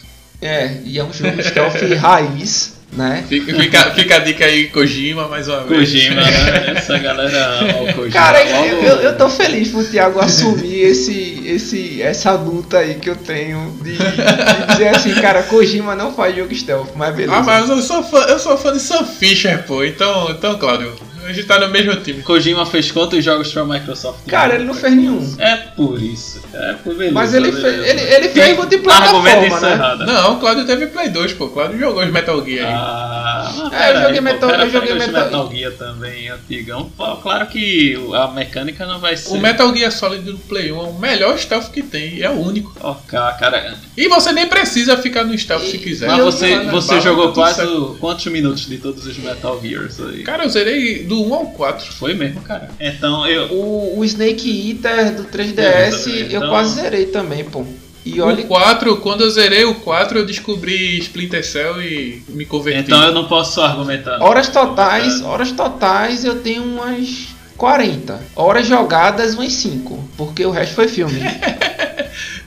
É, 0.41 0.77
e 0.85 0.99
é 0.99 1.03
um 1.03 1.13
jogo 1.13 1.43
stealth 1.43 1.75
raiz, 1.99 2.75
né? 2.93 3.25
Fica, 3.29 3.53
fica, 3.55 3.91
fica 3.91 4.17
a 4.17 4.19
dica 4.21 4.45
aí, 4.45 4.69
Kojima, 4.69 5.27
mais 5.27 5.49
uma 5.49 5.65
vez. 5.65 5.91
Kojima, 5.91 6.21
né? 6.23 6.75
Essa 6.77 6.97
galera 6.99 7.67
o 7.83 7.93
Kojima. 7.95 8.11
Cara, 8.13 8.39
Logo- 8.45 8.67
eu, 8.87 8.97
eu 9.01 9.17
tô 9.19 9.29
feliz 9.29 9.69
pro 9.69 9.83
Thiago 9.85 10.21
assumir 10.21 10.81
esse, 10.83 11.43
esse, 11.45 12.01
essa 12.01 12.33
luta 12.33 12.79
aí 12.79 12.95
que 12.95 13.11
eu 13.11 13.17
tenho 13.17 13.77
de, 13.83 13.93
de 13.97 14.67
dizer 14.73 14.89
assim, 14.89 15.13
cara, 15.15 15.43
Kojima 15.43 15.97
não 15.97 16.15
faz 16.15 16.37
jogo 16.37 16.55
stealth, 16.55 16.91
mas 16.95 17.15
beleza. 17.17 17.35
Ah, 17.37 17.43
mas 17.43 17.69
eu 17.69 17.83
sou 17.83 18.03
fã, 18.05 18.21
eu 18.29 18.39
sou 18.39 18.57
fã 18.57 18.73
de 18.73 18.81
Sam 18.81 19.05
Fisher, 19.05 19.65
pô. 19.67 19.83
Então, 19.83 20.31
então, 20.31 20.57
Cláudio, 20.57 20.95
a 21.31 21.33
gente 21.33 21.47
tá 21.47 21.59
no 21.59 21.69
mesmo 21.69 21.95
time. 21.97 22.23
Kojima 22.23 22.65
fez 22.67 22.91
quantos 22.91 23.25
jogos 23.25 23.53
pra 23.53 23.65
Microsoft? 23.65 24.21
Cara, 24.27 24.55
ele 24.55 24.65
não 24.65 24.75
fez 24.75 24.95
nenhum. 24.95 25.35
É 25.39 25.57
por 25.57 26.01
isso, 26.03 26.41
cara. 26.53 26.71
É 26.71 26.73
por 26.75 26.95
beleza. 26.95 27.13
Mas 27.15 27.35
ele, 27.35 27.51
beleza. 27.53 27.69
fez, 27.83 27.89
ele, 27.89 28.01
ele 28.15 28.29
fez 28.31 28.57
multiplataforma, 28.57 29.61
né? 29.61 29.97
Não, 30.07 30.35
o 30.35 30.41
Cláudio 30.41 30.65
teve 30.67 30.87
Play 30.89 31.09
2, 31.11 31.33
pô. 31.35 31.47
O 31.47 31.51
Cláudio 31.51 31.79
jogou 31.79 32.03
os 32.03 32.11
Metal 32.11 32.45
Gear 32.45 32.67
aí. 32.69 32.75
Ah, 32.75 33.71
É, 33.73 33.91
eu 33.91 34.01
joguei 34.03 34.15
aí, 34.19 34.21
Metal- 34.21 34.49
pô, 34.49 34.55
pera, 34.57 34.65
eu 34.67 34.71
joguei 34.71 34.95
Metal- 34.95 35.25
Metal 35.25 35.51
Gear 35.53 35.73
também, 35.73 36.29
antigão. 36.29 36.91
Pô, 36.97 37.17
claro 37.17 37.47
que 37.47 37.97
a 38.15 38.29
mecânica 38.29 38.87
não 38.87 38.99
vai 39.01 39.17
ser. 39.17 39.33
O 39.35 39.39
Metal 39.41 39.75
Gear 39.75 39.93
Solid 39.93 40.23
do 40.25 40.39
Play 40.39 40.73
1 40.73 40.77
é 40.79 40.83
o 40.89 40.93
melhor 40.95 41.39
stealth 41.39 41.71
que 41.71 41.83
tem, 41.83 42.21
é 42.23 42.31
o 42.31 42.41
único. 42.41 42.73
Ok, 42.81 43.19
cara. 43.39 43.75
E 43.97 44.09
você 44.09 44.33
nem 44.33 44.47
precisa 44.47 44.97
ficar 44.97 45.25
no 45.25 45.37
stealth 45.37 45.65
se 45.65 45.79
quiser. 45.79 46.09
Mas 46.09 46.23
você, 46.25 46.59
você 46.65 47.01
jogou 47.01 47.33
quase 47.33 47.63
quantos 48.01 48.27
minutos 48.27 48.67
de 48.67 48.79
todos 48.79 49.07
os 49.07 49.17
Metal 49.19 49.61
Gears 49.63 50.01
aí? 50.01 50.23
Cara, 50.23 50.45
eu 50.45 50.49
zerei 50.49 51.05
do 51.05 51.18
1 51.27 51.35
ao 51.35 51.47
4. 51.47 51.93
Foi 51.93 52.15
mesmo, 52.15 52.41
cara. 52.43 52.69
Então 52.81 53.27
eu. 53.27 53.53
O, 53.53 53.99
o 53.99 54.05
Snake 54.05 54.71
Eater 54.71 55.15
do 55.15 55.25
3DS 55.25 55.59
É, 55.59 56.21
eu 56.23 56.27
então- 56.39 56.49
quase 56.49 56.75
zerei 56.81 57.07
também, 57.07 57.45
pô. 57.45 57.65
E 58.05 58.21
olha 58.23 58.43
O 58.43 58.47
4, 58.47 58.97
quando 58.99 59.23
eu 59.23 59.31
zerei 59.31 59.65
o 59.65 59.75
4, 59.75 60.19
eu 60.21 60.25
descobri 60.25 60.99
Splinter 60.99 61.45
Cell 61.45 61.83
e 61.83 62.23
me 62.29 62.47
converti. 62.47 62.87
Então 62.87 63.03
eu 63.05 63.13
não 63.13 63.29
posso 63.29 63.61
argumentar. 63.61 64.23
Horas 64.23 64.49
totais, 64.49 65.21
horas 65.21 65.53
totais 65.53 66.25
eu 66.25 66.37
tenho 66.41 66.63
umas 66.63 67.29
40. 67.57 68.19
Horas 68.35 68.67
jogadas 68.67 69.35
umas 69.35 69.53
5, 69.53 70.09
porque 70.17 70.47
o 70.47 70.51
resto 70.51 70.75
foi 70.75 70.89
filme. 70.89 71.21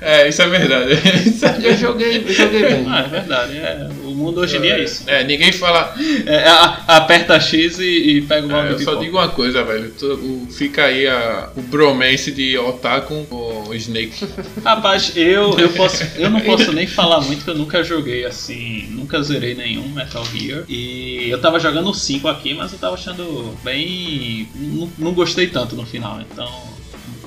É, 0.04 0.28
isso 0.28 0.42
é 0.42 0.48
verdade. 0.50 0.94
Isso 1.30 1.46
é- 1.46 1.60
eu 1.62 1.78
joguei, 1.78 2.24
eu 2.28 2.34
joguei 2.34 2.64
bem. 2.64 2.86
Ah, 2.90 3.02
é 3.06 3.08
verdade. 3.08 3.58
É, 3.58 3.88
mundo 4.22 4.40
hoje 4.42 4.58
em 4.58 4.62
dia 4.62 4.74
é 4.78 4.84
isso. 4.84 5.04
É, 5.08 5.24
ninguém 5.24 5.52
fala. 5.52 5.96
É, 6.26 6.48
a- 6.48 6.84
aperta 6.88 7.40
X 7.40 7.80
e, 7.80 7.84
e 8.18 8.22
pega 8.22 8.48
o 8.48 8.50
É, 8.50 8.54
balde 8.54 8.72
eu 8.74 8.80
só 8.80 8.96
digo 8.96 9.18
uma 9.18 9.30
coisa, 9.30 9.64
velho. 9.64 9.92
Tu- 9.98 10.06
o- 10.14 10.48
fica 10.52 10.86
aí 10.86 11.08
a, 11.08 11.50
o 11.56 11.62
bromance 11.62 12.32
de 12.32 12.58
Otaku 12.58 13.26
com 13.30 13.64
o 13.70 13.74
Snake. 13.76 14.26
Rapaz, 14.64 15.14
eu, 15.16 15.58
eu, 15.60 15.70
posso, 15.70 16.04
eu 16.18 16.30
não 16.30 16.40
posso 16.42 16.72
nem 16.72 16.88
falar 16.88 17.22
muito 17.22 17.44
que 17.44 17.50
eu 17.50 17.56
nunca 17.56 17.84
joguei 17.84 18.26
assim, 18.26 18.88
nunca 18.90 19.22
zerei 19.24 19.56
nenhum 19.56 19.88
Metal 19.90 20.24
Gear. 20.34 20.64
E 20.70 21.30
eu 21.30 21.40
tava 21.42 21.60
jogando 21.60 21.90
o 21.90 21.94
5 21.94 22.28
aqui, 22.28 22.54
mas 22.54 22.72
eu 22.74 22.80
tava 22.80 22.96
achando 22.96 23.58
bem. 23.64 24.48
Não, 24.56 24.90
não 24.98 25.14
gostei 25.14 25.48
tanto 25.48 25.76
no 25.76 25.86
final, 25.86 26.20
então 26.22 26.50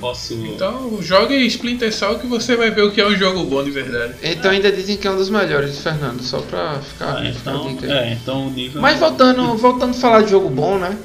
posso. 0.05 0.33
Então, 0.33 0.99
jogue 1.01 1.35
Splinter 1.47 1.91
Cell 1.93 2.19
que 2.19 2.27
você 2.27 2.55
vai 2.55 2.69
ver 2.71 2.83
o 2.83 2.91
que 2.91 3.01
é 3.01 3.07
um 3.07 3.15
jogo 3.15 3.43
bom 3.43 3.63
de 3.63 3.71
verdade. 3.71 4.13
Então 4.23 4.51
ainda 4.51 4.71
dizem 4.71 4.97
que 4.97 5.07
é 5.07 5.11
um 5.11 5.15
dos 5.17 5.29
melhores, 5.29 5.79
Fernando, 5.79 6.21
só 6.21 6.39
pra 6.39 6.79
ficar, 6.79 7.17
Ah, 7.17 7.31
ficar 7.33 7.51
então, 7.51 7.67
dica 7.67 7.85
aí. 7.87 7.91
é, 7.91 8.13
então 8.13 8.47
o 8.47 8.49
nível. 8.51 8.81
Mas 8.81 8.99
voltando, 8.99 9.55
voltando 9.57 9.91
a 9.91 9.93
falar 9.93 10.21
de 10.23 10.31
jogo 10.31 10.49
bom, 10.49 10.77
né? 10.77 10.97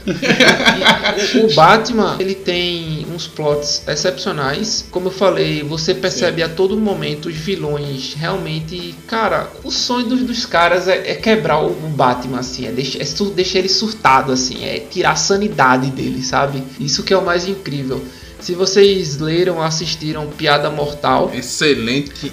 o, 1.42 1.46
o 1.50 1.54
Batman, 1.54 2.16
ele 2.18 2.34
tem 2.34 3.06
uns 3.12 3.26
plots 3.26 3.82
excepcionais. 3.88 4.84
Como 4.90 5.08
eu 5.08 5.12
falei, 5.12 5.62
você 5.62 5.94
percebe 5.94 6.42
a 6.42 6.48
todo 6.48 6.76
momento 6.76 7.28
os 7.28 7.34
vilões 7.36 8.14
realmente. 8.14 8.94
Cara, 9.06 9.48
o 9.64 9.70
sonho 9.70 10.06
dos, 10.06 10.20
dos 10.22 10.46
caras 10.46 10.88
é, 10.88 11.12
é 11.12 11.14
quebrar 11.14 11.60
o, 11.62 11.68
o 11.70 11.88
Batman, 11.94 12.40
assim, 12.40 12.66
é 12.66 12.70
deixar, 12.72 13.00
é 13.00 13.04
sur- 13.04 13.30
deixar 13.30 13.58
ele 13.60 13.68
surtado, 13.68 14.32
assim, 14.32 14.64
é 14.64 14.78
tirar 14.78 15.12
a 15.12 15.16
sanidade 15.16 15.90
dele, 15.90 16.22
sabe? 16.22 16.62
Isso 16.78 17.02
que 17.02 17.12
é 17.12 17.16
o 17.16 17.24
mais 17.24 17.46
incrível. 17.48 18.02
Se 18.40 18.54
vocês 18.54 19.18
leram 19.18 19.60
assistiram 19.62 20.26
Piada 20.26 20.70
Mortal, 20.70 21.30
Excelente. 21.34 22.32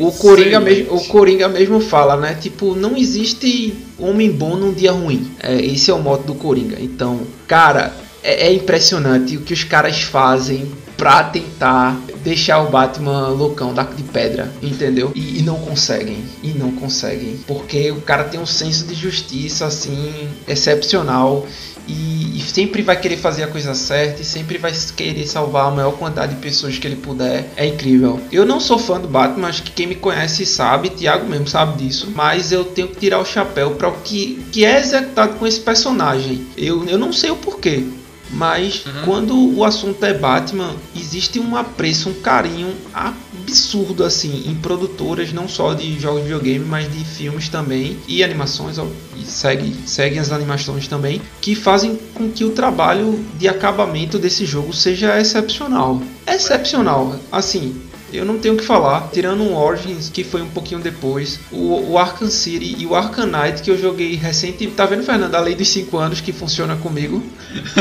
o, 0.00 0.08
o, 0.08 0.12
Coringa 0.12 0.60
mesmo, 0.60 0.94
o 0.94 1.04
Coringa 1.04 1.48
mesmo 1.48 1.80
fala, 1.80 2.16
né? 2.16 2.34
Tipo, 2.40 2.74
não 2.74 2.96
existe 2.96 3.74
homem 3.98 4.30
bom 4.30 4.56
num 4.56 4.72
dia 4.72 4.92
ruim. 4.92 5.30
É, 5.42 5.54
esse 5.54 5.90
é 5.90 5.94
o 5.94 5.98
moto 6.00 6.24
do 6.24 6.34
Coringa. 6.34 6.78
Então, 6.80 7.20
cara, 7.46 7.92
é, 8.22 8.48
é 8.48 8.52
impressionante 8.52 9.36
o 9.36 9.40
que 9.40 9.52
os 9.52 9.64
caras 9.64 10.02
fazem 10.02 10.70
pra 10.96 11.24
tentar 11.24 12.00
deixar 12.22 12.62
o 12.62 12.70
Batman 12.70 13.28
loucão 13.28 13.74
da, 13.74 13.82
de 13.82 14.04
pedra, 14.04 14.52
entendeu? 14.62 15.10
E, 15.14 15.40
e 15.40 15.42
não 15.42 15.56
conseguem, 15.56 16.18
e 16.42 16.48
não 16.50 16.70
conseguem. 16.72 17.40
Porque 17.46 17.90
o 17.90 18.00
cara 18.00 18.24
tem 18.24 18.38
um 18.38 18.46
senso 18.46 18.86
de 18.86 18.94
justiça, 18.94 19.66
assim, 19.66 20.28
excepcional. 20.46 21.46
E, 21.88 22.38
e 22.38 22.40
sempre 22.40 22.82
vai 22.82 22.98
querer 22.98 23.16
fazer 23.16 23.44
a 23.44 23.48
coisa 23.48 23.74
certa 23.74 24.22
e 24.22 24.24
sempre 24.24 24.58
vai 24.58 24.72
querer 24.96 25.26
salvar 25.26 25.66
a 25.66 25.70
maior 25.70 25.92
quantidade 25.92 26.34
de 26.34 26.40
pessoas 26.40 26.78
que 26.78 26.86
ele 26.86 26.96
puder. 26.96 27.50
É 27.56 27.66
incrível. 27.66 28.20
Eu 28.30 28.46
não 28.46 28.60
sou 28.60 28.78
fã 28.78 29.00
do 29.00 29.08
Batman, 29.08 29.48
acho 29.48 29.62
que 29.62 29.72
quem 29.72 29.86
me 29.86 29.94
conhece 29.94 30.46
sabe, 30.46 30.90
Thiago 30.90 31.26
mesmo 31.26 31.46
sabe 31.46 31.82
disso. 31.82 32.12
Mas 32.14 32.52
eu 32.52 32.64
tenho 32.64 32.88
que 32.88 33.00
tirar 33.00 33.18
o 33.18 33.24
chapéu 33.24 33.72
para 33.72 33.88
o 33.88 34.00
que, 34.00 34.42
que 34.52 34.64
é 34.64 34.78
executado 34.78 35.38
com 35.38 35.46
esse 35.46 35.60
personagem. 35.60 36.46
Eu, 36.56 36.84
eu 36.86 36.98
não 36.98 37.12
sei 37.12 37.30
o 37.30 37.36
porquê. 37.36 37.84
Mas 38.32 38.84
quando 39.04 39.36
o 39.56 39.64
assunto 39.64 40.02
é 40.04 40.14
Batman, 40.14 40.74
existe 40.96 41.38
um 41.38 41.56
apreço, 41.56 42.08
um 42.08 42.14
carinho 42.14 42.74
absurdo 42.92 44.04
assim 44.04 44.44
em 44.46 44.54
produtoras 44.54 45.32
não 45.32 45.46
só 45.46 45.74
de 45.74 45.98
jogos 46.00 46.20
de 46.20 46.28
videogame, 46.28 46.64
mas 46.64 46.90
de 46.90 47.04
filmes 47.04 47.48
também 47.48 47.98
e 48.08 48.24
animações, 48.24 48.78
ó, 48.78 48.86
e 49.16 49.24
segue, 49.24 49.76
seguem 49.86 50.18
as 50.18 50.32
animações 50.32 50.88
também, 50.88 51.20
que 51.40 51.54
fazem 51.54 51.98
com 52.14 52.30
que 52.30 52.44
o 52.44 52.50
trabalho 52.50 53.22
de 53.38 53.48
acabamento 53.48 54.18
desse 54.18 54.46
jogo 54.46 54.72
seja 54.72 55.20
excepcional. 55.20 56.02
Excepcional. 56.26 57.16
Assim, 57.30 57.80
eu 58.12 58.24
não 58.24 58.38
tenho 58.38 58.54
o 58.54 58.56
que 58.56 58.64
falar. 58.64 59.08
Tirando 59.12 59.42
o 59.42 59.56
Origins, 59.56 60.08
que 60.08 60.24
foi 60.24 60.42
um 60.42 60.48
pouquinho 60.48 60.80
depois, 60.80 61.40
o, 61.50 61.92
o 61.92 61.98
Arkham 61.98 62.30
City 62.30 62.76
e 62.78 62.86
o 62.86 62.94
Arkham 62.94 63.26
Knight, 63.26 63.62
que 63.62 63.70
eu 63.70 63.78
joguei 63.78 64.14
recente. 64.14 64.66
Tá 64.68 64.86
vendo, 64.86 65.02
Fernando? 65.02 65.34
A 65.34 65.40
lei 65.40 65.54
dos 65.54 65.68
5 65.68 65.96
anos 65.96 66.20
que 66.20 66.32
funciona 66.32 66.76
comigo. 66.76 67.22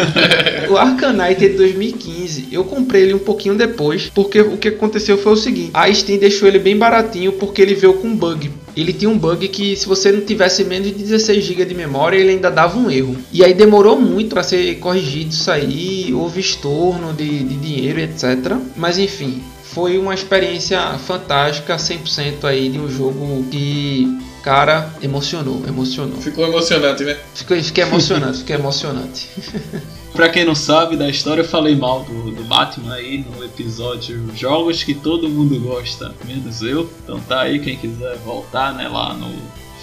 o 0.69 0.77
Arkham 0.77 1.13
Knight 1.13 1.45
é 1.45 1.49
de 1.49 1.57
2015. 1.57 2.49
Eu 2.51 2.63
comprei 2.63 3.03
ele 3.03 3.13
um 3.13 3.19
pouquinho 3.19 3.55
depois, 3.55 4.09
porque 4.13 4.41
o 4.41 4.57
que 4.57 4.69
aconteceu 4.69 5.17
foi 5.17 5.33
o 5.33 5.37
seguinte: 5.37 5.71
a 5.73 5.91
Steam 5.93 6.19
deixou 6.19 6.47
ele 6.47 6.59
bem 6.59 6.77
baratinho 6.77 7.33
porque 7.33 7.61
ele 7.61 7.75
veio 7.75 7.93
com 7.95 8.15
bug. 8.15 8.51
Ele 8.75 8.93
tinha 8.93 9.09
um 9.09 9.17
bug 9.17 9.47
que 9.49 9.75
se 9.75 9.85
você 9.85 10.11
não 10.11 10.21
tivesse 10.21 10.63
menos 10.63 10.87
de 10.87 10.93
16 10.93 11.43
GB 11.43 11.65
de 11.65 11.75
memória, 11.75 12.17
ele 12.17 12.31
ainda 12.31 12.49
dava 12.49 12.77
um 12.77 12.89
erro. 12.89 13.17
E 13.31 13.43
aí 13.43 13.53
demorou 13.53 13.99
muito 13.99 14.29
para 14.29 14.43
ser 14.43 14.75
corrigido 14.75 15.31
isso 15.31 15.51
aí, 15.51 16.13
houve 16.13 16.39
estorno 16.39 17.13
de, 17.13 17.43
de 17.43 17.55
dinheiro, 17.57 17.99
etc. 17.99 18.55
Mas 18.75 18.97
enfim, 18.97 19.41
foi 19.73 19.97
uma 19.97 20.13
experiência 20.13 20.79
fantástica, 20.99 21.75
100% 21.75 22.43
aí 22.43 22.69
de 22.69 22.79
um 22.79 22.89
jogo 22.89 23.45
que, 23.49 24.05
cara, 24.43 24.93
emocionou, 25.01 25.63
emocionou. 25.65 26.17
Ficou 26.21 26.45
emocionante, 26.45 27.03
né? 27.03 27.17
Ficou, 27.33 27.61
fiquei 27.61 27.83
emocionante, 27.83 28.39
fiquei 28.39 28.55
emocionante. 28.55 29.29
Pra 30.13 30.27
quem 30.27 30.43
não 30.43 30.53
sabe 30.53 30.97
da 30.97 31.09
história, 31.09 31.41
eu 31.41 31.47
falei 31.47 31.73
mal 31.73 32.03
do, 32.03 32.31
do 32.31 32.43
Batman 32.43 32.95
aí 32.95 33.23
no 33.23 33.45
episódio 33.45 34.29
Jogos 34.35 34.83
que 34.83 34.93
todo 34.93 35.29
mundo 35.29 35.57
gosta, 35.61 36.13
menos 36.25 36.61
eu. 36.61 36.89
Então 37.03 37.17
tá 37.21 37.41
aí, 37.41 37.59
quem 37.59 37.77
quiser 37.77 38.17
voltar, 38.17 38.73
né, 38.73 38.89
lá 38.89 39.13
no 39.13 39.33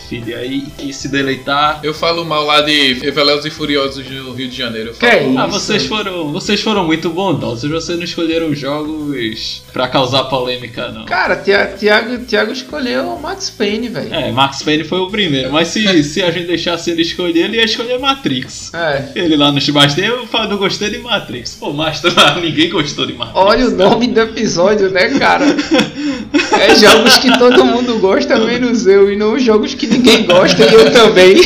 feed 0.09 0.33
aí 0.35 0.65
e 0.83 0.93
se 0.93 1.09
deleitar. 1.09 1.81
Eu 1.83 1.93
falo 1.93 2.25
mal 2.25 2.45
lá 2.45 2.61
de 2.63 2.95
Velozes 3.11 3.47
e 3.47 3.51
Furiosos 3.51 4.09
no 4.09 4.33
Rio 4.33 4.49
de 4.49 4.57
Janeiro. 4.57 4.91
Eu 4.91 4.95
Que 4.95 5.07
falo 5.19 5.31
mal. 5.33 5.45
Ah, 5.45 5.47
vocês 5.47 5.85
foram, 5.87 6.33
vocês 6.33 6.61
foram 6.61 6.85
muito 6.87 7.11
bondosos. 7.11 7.71
Vocês 7.71 7.97
não 7.99 8.05
escolheram 8.05 8.55
jogos 8.55 9.63
pra 9.73 9.89
causar 9.89 10.25
polêmica, 10.25 10.89
não. 10.91 11.05
Cara, 11.05 11.37
Tia- 11.37 11.75
Tiago, 11.79 12.19
Tiago 12.25 12.53
escolheu 12.53 13.05
o 13.15 13.21
Max 13.21 13.51
Payne, 13.51 13.89
velho. 13.89 14.13
É, 14.15 14.31
Max 14.33 14.63
Payne 14.63 14.85
foi 14.85 14.99
o 15.01 15.09
primeiro, 15.11 15.53
mas 15.53 15.69
se, 15.69 16.03
se 16.05 16.23
a 16.23 16.31
gente 16.31 16.47
deixasse 16.47 16.91
ele 16.91 17.03
escolher, 17.03 17.45
ele 17.45 17.57
ia 17.59 17.65
escolher 17.65 17.99
Matrix. 17.99 18.73
É. 18.75 19.09
Ele 19.15 19.37
lá 19.37 19.53
no 19.53 19.61
Chibastei, 19.61 20.09
eu 20.09 20.27
falo, 20.27 20.51
não 20.51 20.57
gostei 20.59 20.91
de 20.91 20.99
Matrix. 20.99 21.55
Pô, 21.55 21.73
mas 21.73 22.01
ninguém 22.41 22.71
gostou 22.71 23.07
de 23.07 23.13
Matrix. 23.13 23.39
Olha 23.41 23.67
o 23.67 23.71
nome 23.71 24.07
do 24.09 24.21
episódio, 24.21 24.91
né, 24.91 25.19
cara? 25.19 25.45
É 26.61 26.75
jogos 26.75 27.19
que 27.19 27.39
todo 27.39 27.65
mundo 27.65 27.99
gosta, 27.99 28.39
menos 28.39 28.87
eu, 28.87 29.13
e 29.13 29.17
não 29.17 29.39
jogos 29.39 29.75
que 29.75 29.87
ninguém 29.87 30.25
gosta 30.25 30.65
e 30.65 30.75
eu 30.75 30.93
também. 30.93 31.37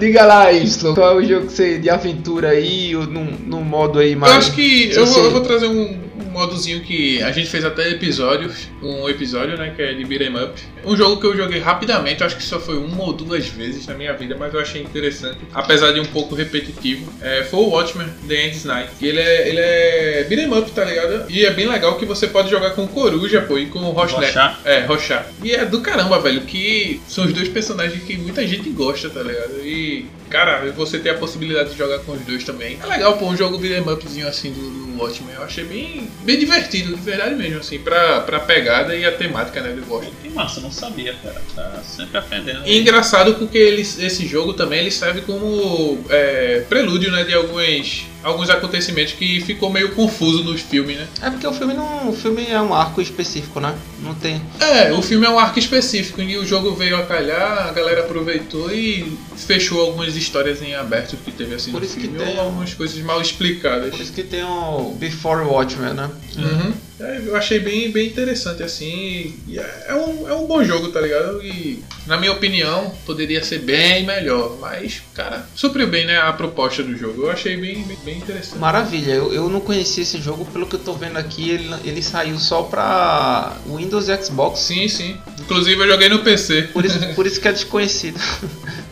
Diga 0.00 0.26
lá, 0.26 0.52
Y, 0.52 0.94
qual 0.94 1.12
é 1.12 1.14
o 1.14 1.28
jogo 1.28 1.46
que 1.46 1.52
você, 1.52 1.78
de 1.78 1.88
aventura 1.88 2.48
aí, 2.48 2.94
ou 2.96 3.06
num, 3.06 3.28
num 3.46 3.62
modo 3.62 4.00
aí 4.00 4.16
mais. 4.16 4.32
Eu 4.32 4.38
acho 4.38 4.52
que 4.52 4.90
eu 4.92 5.06
vou, 5.06 5.24
eu 5.24 5.30
vou 5.30 5.40
trazer 5.42 5.66
um 5.68 6.01
modozinho 6.32 6.80
que 6.80 7.22
a 7.22 7.30
gente 7.30 7.48
fez 7.48 7.64
até 7.64 7.90
episódios, 7.90 8.68
um 8.82 9.08
episódio, 9.08 9.56
né, 9.56 9.72
que 9.74 9.82
é 9.82 9.92
de 9.92 10.04
Beat'em 10.04 10.34
Up. 10.36 10.60
Um 10.84 10.96
jogo 10.96 11.20
que 11.20 11.26
eu 11.26 11.36
joguei 11.36 11.60
rapidamente, 11.60 12.24
acho 12.24 12.36
que 12.36 12.42
só 12.42 12.58
foi 12.58 12.76
uma 12.76 13.02
ou 13.02 13.12
duas 13.12 13.46
vezes 13.46 13.86
na 13.86 13.94
minha 13.94 14.12
vida, 14.14 14.36
mas 14.36 14.52
eu 14.52 14.60
achei 14.60 14.82
interessante, 14.82 15.38
apesar 15.54 15.92
de 15.92 16.00
um 16.00 16.04
pouco 16.06 16.34
repetitivo. 16.34 17.12
É, 17.20 17.44
foi 17.44 17.60
o 17.60 17.68
Watchmen, 17.68 18.08
The 18.26 18.46
End's 18.46 18.64
Night. 18.64 18.90
E 19.00 19.06
ele 19.06 19.20
é, 19.20 19.48
ele 19.48 19.60
é 19.60 20.26
Beat'em 20.28 20.58
Up, 20.58 20.70
tá 20.72 20.84
ligado? 20.84 21.30
E 21.30 21.44
é 21.44 21.50
bem 21.50 21.68
legal 21.68 21.96
que 21.96 22.04
você 22.04 22.26
pode 22.26 22.50
jogar 22.50 22.70
com 22.70 22.86
Coruja, 22.88 23.42
pô, 23.42 23.58
e 23.58 23.66
com. 23.66 23.78
Rochá? 23.92 24.58
É, 24.64 24.80
Rochá. 24.80 25.26
E 25.42 25.52
é 25.52 25.64
do 25.64 25.80
caramba, 25.80 26.18
velho, 26.18 26.40
que 26.42 27.00
são 27.06 27.24
os 27.24 27.32
dois 27.32 27.48
personagens 27.48 28.02
que 28.02 28.16
muita 28.16 28.46
gente 28.46 28.68
gosta, 28.70 29.10
tá 29.10 29.22
ligado? 29.22 29.60
E, 29.62 30.06
cara, 30.32 30.72
você 30.72 30.98
ter 30.98 31.10
a 31.10 31.14
possibilidade 31.14 31.70
de 31.72 31.78
jogar 31.78 31.98
com 32.00 32.12
os 32.12 32.20
dois 32.22 32.42
também. 32.42 32.78
É 32.82 32.86
legal, 32.86 33.18
pô, 33.18 33.26
um 33.26 33.36
jogo 33.36 33.58
beat'em 33.58 33.86
upzinho 33.92 34.26
assim 34.26 34.50
do, 34.50 34.70
do 34.70 34.98
Watchmen. 34.98 35.34
Eu 35.34 35.42
achei 35.42 35.62
bem, 35.62 36.10
bem 36.22 36.38
divertido, 36.38 36.96
de 36.96 37.02
verdade 37.02 37.34
mesmo, 37.34 37.60
assim, 37.60 37.78
pra, 37.78 38.20
pra 38.20 38.40
pegada 38.40 38.96
e 38.96 39.04
a 39.04 39.12
temática, 39.12 39.60
né, 39.60 39.72
do 39.72 39.92
Watchmen. 39.92 40.14
Que 40.22 40.30
massa, 40.30 40.60
não 40.62 40.72
sabia, 40.72 41.14
cara. 41.22 41.42
Tá 41.54 41.82
sempre 41.84 42.16
aprendendo. 42.16 42.66
E 42.66 42.78
engraçado 42.78 43.34
porque 43.34 43.58
ele, 43.58 43.82
esse 43.82 44.26
jogo 44.26 44.54
também 44.54 44.80
ele 44.80 44.90
serve 44.90 45.20
como 45.20 46.02
é, 46.08 46.64
prelúdio, 46.66 47.12
né, 47.12 47.24
de 47.24 47.34
alguns, 47.34 48.06
alguns 48.22 48.48
acontecimentos 48.50 49.12
que 49.14 49.40
ficou 49.40 49.70
meio 49.70 49.92
confuso 49.94 50.42
nos 50.44 50.60
filmes, 50.60 50.96
né? 50.96 51.06
É 51.22 51.30
porque 51.30 51.46
o 51.46 51.52
filme 51.52 51.74
não. 51.74 52.10
O 52.10 52.12
filme 52.12 52.46
é 52.46 52.60
um 52.60 52.74
arco 52.74 53.00
específico, 53.00 53.60
né? 53.60 53.74
Não 54.00 54.14
tem. 54.14 54.42
É, 54.60 54.92
o 54.92 55.02
filme 55.02 55.26
é 55.26 55.30
um 55.30 55.38
arco 55.38 55.58
específico 55.58 56.20
e 56.22 56.36
o 56.36 56.44
jogo 56.46 56.74
veio 56.74 56.96
a 56.96 57.02
calhar, 57.04 57.68
a 57.68 57.72
galera 57.72 58.00
aproveitou 58.00 58.72
e 58.72 59.16
fechou 59.36 59.80
algumas 59.80 60.14
histórias 60.16 60.62
em 60.62 60.74
aberto 60.74 61.16
que 61.16 61.30
teve 61.32 61.54
assim 61.54 61.70
Por 61.72 61.80
no 61.80 61.86
isso 61.86 61.94
que 61.96 62.02
filme, 62.02 62.18
tem- 62.18 62.34
ou 62.36 62.40
algumas 62.40 62.74
coisas 62.74 62.96
mal 63.02 63.20
explicadas. 63.20 63.90
Por 63.90 64.00
isso 64.00 64.12
que 64.12 64.22
tem 64.22 64.42
o 64.44 64.94
Before 64.98 65.44
Watchmen, 65.44 65.94
né? 65.94 66.10
Uhum. 66.36 66.72
É, 67.00 67.20
eu 67.24 67.34
achei 67.36 67.58
bem, 67.58 67.90
bem 67.90 68.06
interessante 68.08 68.62
assim. 68.62 69.34
e 69.48 69.58
é, 69.58 69.86
é 69.88 69.94
um, 69.94 70.28
é 70.28 70.34
um 70.34 70.46
bom 70.46 70.62
jogo, 70.62 70.88
tá 70.88 71.00
ligado? 71.00 71.42
E 71.42 71.82
na 72.06 72.16
minha 72.16 72.32
opinião 72.32 72.92
poderia 73.06 73.42
ser 73.42 73.60
bem 73.60 74.04
melhor, 74.04 74.56
mas 74.60 75.02
cara, 75.14 75.46
supriu 75.54 75.86
bem 75.86 76.06
né, 76.06 76.18
a 76.18 76.32
proposta 76.32 76.82
do 76.82 76.96
jogo. 76.96 77.22
Eu 77.22 77.30
achei 77.30 77.56
bem, 77.56 77.82
bem, 77.82 77.98
bem 78.04 78.18
interessante. 78.18 78.58
Maravilha, 78.58 79.12
eu, 79.12 79.32
eu 79.32 79.48
não 79.48 79.60
conhecia 79.60 80.02
esse 80.02 80.20
jogo, 80.20 80.44
pelo 80.46 80.66
que 80.66 80.76
eu 80.76 80.80
tô 80.80 80.94
vendo 80.94 81.16
aqui, 81.16 81.50
ele, 81.50 81.70
ele 81.84 82.02
saiu 82.02 82.38
só 82.38 82.62
pra 82.62 83.56
Windows 83.66 84.08
e 84.08 84.22
Xbox. 84.22 84.60
Sim, 84.60 84.88
sim. 84.88 85.16
Inclusive 85.40 85.82
eu 85.82 85.88
joguei 85.88 86.08
no 86.08 86.20
PC. 86.20 86.62
Por 86.72 86.84
isso, 86.84 86.98
por 87.14 87.26
isso 87.26 87.40
que 87.40 87.48
é 87.48 87.52
desconhecido. 87.52 88.20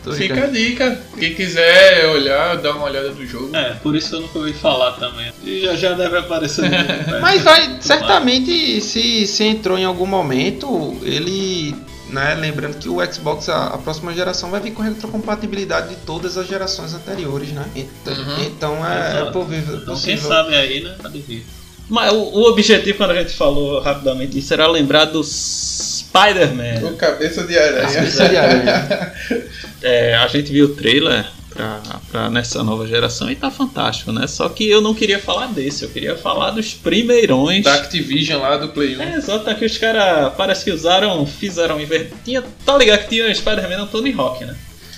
Tô 0.03 0.11
Fica 0.13 0.45
a 0.45 0.47
dica. 0.47 0.99
Quem 1.17 1.33
quiser 1.35 2.07
olhar, 2.07 2.57
dar 2.57 2.71
uma 2.75 2.85
olhada 2.85 3.09
no 3.11 3.25
jogo. 3.25 3.55
É, 3.55 3.73
por 3.83 3.95
isso 3.95 4.15
eu 4.15 4.21
nunca 4.21 4.39
ouvi 4.39 4.53
falar 4.53 4.93
também. 4.93 5.31
E 5.43 5.61
já, 5.61 5.75
já 5.75 5.93
deve 5.93 6.17
aparecer 6.17 6.63
no 6.63 6.69
né? 6.69 7.19
Mas 7.21 7.43
vai, 7.43 7.77
certamente, 7.79 8.81
se, 8.81 9.27
se 9.27 9.43
entrou 9.43 9.77
em 9.77 9.85
algum 9.85 10.05
momento, 10.07 10.97
ele. 11.03 11.75
Né, 12.09 12.35
lembrando 12.35 12.75
que 12.77 12.89
o 12.89 12.97
Xbox, 13.13 13.47
a, 13.47 13.67
a 13.67 13.77
próxima 13.77 14.13
geração, 14.13 14.49
vai 14.51 14.59
vir 14.59 14.71
com 14.71 14.81
retrocompatibilidade 14.81 15.89
de 15.89 15.95
todas 15.95 16.37
as 16.37 16.45
gerações 16.45 16.93
anteriores, 16.93 17.49
né? 17.53 17.65
Então, 17.73 18.13
Uhum. 18.13 18.43
então 18.43 18.85
é, 18.85 19.21
é 19.21 19.31
possível. 19.31 19.77
Então 19.77 19.97
quem 19.97 20.17
sabe 20.17 20.53
aí, 20.55 20.83
né? 20.83 20.93
Pode 21.01 21.19
vir. 21.21 21.45
Mas 21.87 22.11
o, 22.11 22.17
o 22.17 22.49
objetivo, 22.49 22.97
quando 22.97 23.11
a 23.11 23.15
gente 23.15 23.33
falou 23.33 23.79
rapidamente 23.79 24.37
isso, 24.37 24.53
era 24.53 24.67
lembrar 24.67 25.05
do 25.05 25.23
Spider-Man. 25.23 26.85
O 26.89 26.95
cabeça 26.97 27.43
de 27.43 27.53
Cabeça 27.53 28.27
de 28.27 28.37
aranha. 28.37 29.13
É, 29.81 30.15
a 30.15 30.27
gente 30.27 30.51
viu 30.51 30.65
o 30.65 30.75
trailer 30.75 31.25
pra, 31.53 31.81
pra 32.11 32.29
nessa 32.29 32.63
nova 32.63 32.87
geração 32.87 33.29
e 33.29 33.35
tá 33.35 33.51
fantástico, 33.51 34.11
né? 34.11 34.27
Só 34.27 34.47
que 34.49 34.69
eu 34.69 34.81
não 34.81 34.93
queria 34.93 35.19
falar 35.19 35.47
desse, 35.47 35.83
eu 35.83 35.89
queria 35.89 36.15
falar 36.15 36.51
dos 36.51 36.73
primeirões. 36.73 37.63
Da 37.63 37.75
Activision 37.75 38.41
lá 38.41 38.57
do 38.57 38.69
Play 38.69 38.97
1. 38.97 39.01
É, 39.01 39.15
exato, 39.15 39.49
é 39.49 39.53
que 39.55 39.65
os 39.65 39.77
caras 39.77 40.33
parece 40.35 40.63
que 40.63 40.71
usaram, 40.71 41.25
fizeram 41.25 41.79
inver... 41.79 42.11
tinha 42.23 42.43
Tá 42.65 42.77
ligado 42.77 43.03
que 43.03 43.09
tinha 43.09 43.33
Spider-Man 43.33 43.77
no 43.77 43.87
Tony 43.87 44.13
Hawk, 44.17 44.45
né? 44.45 44.55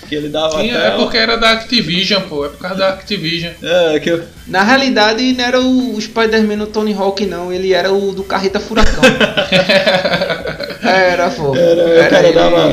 Que 0.08 0.14
ele 0.14 0.28
dava 0.28 0.60
Tinha, 0.60 0.76
até. 0.76 0.88
é 0.88 0.90
porque 0.90 1.16
era 1.16 1.36
da 1.36 1.52
Activision, 1.52 2.22
pô. 2.28 2.44
É 2.44 2.50
por 2.50 2.58
causa 2.58 2.76
da 2.76 2.90
Activision. 2.90 3.52
É, 3.62 3.98
que 3.98 4.10
eu... 4.10 4.22
Na 4.46 4.62
realidade, 4.62 5.32
não 5.32 5.44
era 5.44 5.60
o 5.60 5.98
Spider-Man 5.98 6.56
no 6.56 6.66
Tony 6.66 6.92
Hawk, 6.92 7.24
não. 7.24 7.50
Ele 7.50 7.72
era 7.72 7.90
o 7.90 8.12
do 8.12 8.22
Carreta 8.22 8.60
Furacão. 8.60 9.02
era, 10.90 11.30
pô. 11.30 11.54
Era, 11.56 12.06
o 12.06 12.10
cara 12.10 12.28
ele 12.28 12.34
dava- 12.36 12.72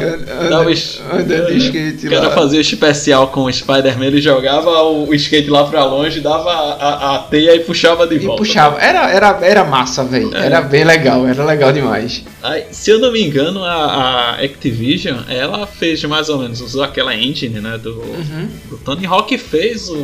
dava 0.50 0.70
andando 1.14 1.48
de 1.52 1.58
skate 1.58 2.08
O 2.08 2.10
cara 2.12 2.28
lá. 2.28 2.36
fazia 2.36 2.58
o 2.60 2.62
especial 2.62 3.28
com 3.30 3.44
o 3.46 3.52
Spider-Man, 3.54 4.06
ele 4.06 4.22
jogava 4.22 4.70
o, 4.84 5.08
o 5.10 5.14
skate 5.16 5.50
lá 5.50 5.64
pra 5.66 5.84
longe, 5.86 6.20
dava 6.20 6.52
a, 6.52 6.74
a, 6.74 7.16
a 7.16 7.20
teia 7.20 7.56
e 7.56 7.60
puxava 7.62 8.06
de 8.08 8.16
E 8.16 8.20
volta. 8.20 8.38
puxava. 8.44 8.80
Era, 8.82 9.10
era, 9.12 9.40
era 9.42 9.64
massa, 9.64 10.04
velho. 10.04 10.36
É. 10.36 10.46
Era 10.46 10.62
bem 10.62 10.84
legal, 10.84 11.28
era 11.28 11.44
legal 11.46 11.72
demais. 11.72 12.24
Aí, 12.44 12.66
se 12.72 12.90
eu 12.92 13.00
não 13.00 13.12
me 13.12 13.22
engano, 13.24 13.64
a, 13.64 13.72
a 13.74 14.32
Activision, 14.44 15.20
ela 15.30 15.66
fez 15.68 16.04
mais 16.06 16.28
ou 16.30 16.40
menos, 16.40 16.60
usou 16.62 16.84
aquela 16.84 17.16
engine, 17.16 17.60
né, 17.60 17.78
do, 17.78 17.92
Uhum. 18.02 18.48
do 18.70 18.78
Tony 18.78 19.06
Hawk 19.06 19.38
fez 19.38 19.88
o, 19.90 19.96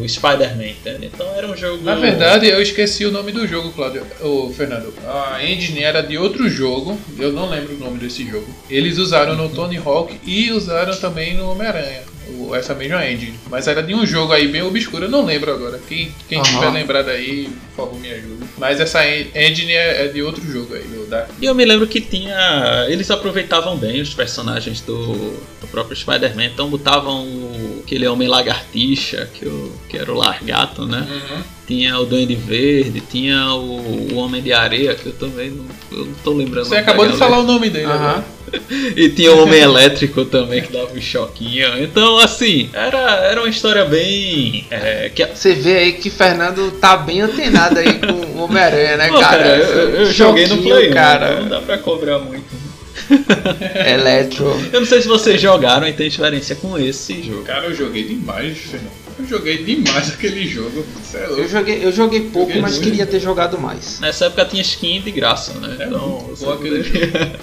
o 0.00 0.08
Spider-Man, 0.08 0.68
entende? 0.68 1.10
Então 1.12 1.26
era 1.36 1.46
um 1.46 1.56
jogo... 1.56 1.82
Na 1.84 1.94
verdade, 1.94 2.48
eu 2.48 2.60
esqueci 2.62 3.04
o 3.04 3.10
nome 3.12 3.32
do 3.32 3.46
jogo, 3.46 3.70
Cláudio. 3.72 4.02
Ô, 4.20 4.50
Fernando. 4.56 4.92
A 5.06 5.44
engine 5.44 5.82
era 5.82 6.00
de 6.02 6.16
outro 6.18 6.48
jogo. 6.48 6.98
Eu 7.28 7.34
não 7.34 7.50
lembro 7.50 7.74
o 7.74 7.78
nome 7.78 7.98
desse 7.98 8.26
jogo. 8.26 8.46
Eles 8.70 8.96
usaram 8.96 9.36
no 9.36 9.50
Tony 9.50 9.76
Hawk 9.76 10.18
e 10.24 10.50
usaram 10.50 10.98
também 10.98 11.36
no 11.36 11.50
Homem-Aranha. 11.50 12.02
Essa 12.54 12.74
mesma 12.74 13.04
engine. 13.08 13.38
Mas 13.50 13.66
era 13.66 13.82
de 13.82 13.94
um 13.94 14.04
jogo 14.06 14.32
aí 14.32 14.48
bem 14.48 14.62
obscuro. 14.62 15.04
Eu 15.04 15.10
não 15.10 15.24
lembro 15.24 15.52
agora. 15.52 15.80
Quem, 15.88 16.12
quem 16.28 16.38
Aham. 16.38 16.46
tiver 16.50 16.70
lembrado 16.70 17.08
aí, 17.08 17.48
por 17.74 17.84
favor, 17.86 18.00
me 18.00 18.10
ajuda. 18.10 18.46
Mas 18.56 18.80
essa 18.80 19.06
en- 19.08 19.28
engine 19.34 19.72
é, 19.72 20.04
é 20.04 20.08
de 20.08 20.22
outro 20.22 20.42
jogo 20.50 20.74
aí. 20.74 20.82
do- 20.82 21.06
Da... 21.08 21.26
E 21.40 21.46
eu 21.46 21.54
me 21.54 21.64
lembro 21.64 21.86
que 21.86 22.00
tinha. 22.00 22.86
Eles 22.88 23.10
aproveitavam 23.10 23.76
bem 23.76 24.00
os 24.00 24.12
personagens 24.14 24.80
do, 24.82 25.12
do 25.60 25.66
próprio 25.70 25.96
Spider-Man, 25.96 26.46
então 26.46 26.68
botavam 26.68 27.24
o, 27.24 27.82
aquele 27.84 28.06
homem 28.06 28.28
lagartixa, 28.28 29.28
que, 29.34 29.46
o, 29.46 29.72
que 29.88 29.96
era 29.96 30.12
o 30.12 30.16
largato, 30.16 30.84
né? 30.86 31.06
Uhum. 31.10 31.42
Tinha 31.66 31.98
o 31.98 32.06
Duende 32.06 32.34
Verde, 32.34 33.00
tinha 33.02 33.52
o, 33.54 34.12
o 34.12 34.16
Homem 34.16 34.42
de 34.42 34.52
Areia, 34.52 34.94
que 34.94 35.06
eu 35.06 35.12
também 35.12 35.50
não, 35.50 35.66
eu 35.92 36.06
não 36.06 36.14
tô 36.24 36.32
lembrando. 36.32 36.66
Você 36.66 36.76
acabou 36.76 37.06
de 37.06 37.16
falar 37.16 37.38
o 37.38 37.42
nome 37.44 37.68
dele. 37.70 37.84
Aham. 37.86 37.94
agora. 37.96 38.37
e 38.96 39.08
tinha 39.10 39.32
o 39.32 39.42
Homem 39.42 39.60
Elétrico 39.60 40.24
também 40.24 40.62
que 40.62 40.72
dava 40.72 40.92
um 40.92 41.00
choquinho. 41.00 41.82
Então, 41.82 42.18
assim, 42.18 42.70
era, 42.72 42.98
era 43.26 43.40
uma 43.40 43.48
história 43.48 43.84
bem. 43.84 44.66
É, 44.70 45.10
que... 45.14 45.24
Você 45.26 45.54
vê 45.54 45.76
aí 45.78 45.92
que 45.94 46.10
Fernando 46.10 46.70
tá 46.80 46.96
bem 46.96 47.20
antenado 47.20 47.78
aí 47.78 47.94
com 47.98 48.12
o 48.12 48.42
Homem-Aranha, 48.44 48.96
né, 48.96 49.08
Pô, 49.08 49.20
cara? 49.20 49.42
cara, 49.42 49.56
eu, 49.56 49.88
eu 49.90 50.12
joguei 50.12 50.46
no 50.46 50.58
Play, 50.62 50.90
cara. 50.90 51.40
Não 51.40 51.48
dá 51.48 51.60
pra 51.60 51.78
cobrar 51.78 52.18
muito. 52.18 52.44
Eletro. 53.86 54.44
Eu 54.72 54.80
não 54.80 54.86
sei 54.86 55.00
se 55.02 55.08
vocês 55.08 55.40
jogaram 55.40 55.86
e 55.88 55.92
tem 55.92 56.08
experiência 56.08 56.56
com 56.56 56.78
esse 56.78 57.22
jogo. 57.22 57.42
Cara, 57.44 57.66
eu 57.66 57.74
joguei 57.74 58.04
demais, 58.04 58.58
Fernando. 58.58 58.92
Eu 59.18 59.26
joguei 59.26 59.64
demais 59.64 60.10
aquele 60.14 60.46
jogo. 60.46 60.84
É. 61.14 61.24
Eu 61.24 61.48
joguei, 61.48 61.84
eu 61.84 61.92
joguei 61.92 62.20
pouco, 62.20 62.48
Joguei 62.48 62.62
mas 62.62 62.72
muito. 62.72 62.84
queria 62.84 63.06
ter 63.06 63.20
jogado 63.20 63.58
mais. 63.58 63.98
Nessa 64.00 64.26
época 64.26 64.44
tinha 64.44 64.62
skin 64.62 65.00
de 65.00 65.10
graça, 65.10 65.54
né? 65.54 65.76
É 65.80 65.84
então, 65.86 66.30
bom 66.40 66.52
aquele 66.52 66.84
poderia- 66.84 67.40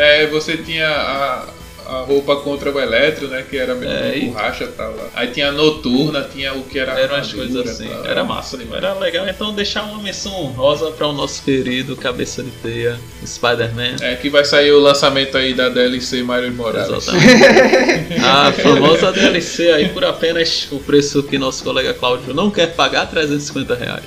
É, 0.00 0.26
você 0.28 0.56
tinha 0.56 0.88
a, 0.88 1.44
a 1.90 2.04
roupa 2.04 2.36
contra 2.36 2.70
o 2.72 2.78
eletro, 2.80 3.28
né? 3.28 3.44
Que 3.48 3.56
era 3.58 3.74
meio 3.74 3.90
É, 3.90 4.16
e- 4.18 4.26
borracha 4.26 4.64
e 4.64 4.68
tal. 4.68 4.90
lá. 4.96 5.08
Aí 5.14 5.28
tinha 5.28 5.48
a 5.48 5.52
noturna, 5.52 6.22
tinha 6.32 6.54
o 6.54 6.62
que 6.64 6.78
era. 6.78 6.92
Eram 6.92 7.14
umas 7.16 7.28
armadura 7.28 7.52
coisas 7.62 7.70
assim. 7.80 7.88
tal. 7.88 8.06
Era 8.06 8.24
massa 8.24 8.56
demais. 8.56 8.82
Era 8.82 8.94
legal. 8.94 9.26
Então 9.28 9.52
deixar 9.54 9.82
uma 9.84 10.02
menção 10.02 10.32
honrosa 10.32 10.90
para 10.92 11.06
o 11.08 11.12
nosso 11.12 11.42
querido 11.42 11.96
cabeça 11.96 12.42
de 12.42 12.50
teia, 12.50 12.98
Spider-Man. 13.26 13.96
É 14.00 14.14
que 14.14 14.30
vai 14.30 14.44
sair 14.44 14.72
o 14.72 14.78
lançamento 14.80 15.36
aí 15.36 15.52
da 15.54 15.68
DLC 15.68 16.22
Mario 16.22 16.52
Morales. 16.52 17.08
Exatamente. 17.08 18.20
A 18.24 18.52
famosa 18.52 19.12
DLC 19.12 19.70
aí 19.72 19.88
por 19.88 20.04
apenas 20.04 20.68
o 20.70 20.78
preço 20.78 21.22
que 21.22 21.38
nosso 21.38 21.64
colega 21.64 21.92
Cláudio 21.94 22.32
não 22.34 22.50
quer 22.50 22.68
pagar, 22.74 23.06
350 23.06 23.74
reais. 23.74 24.04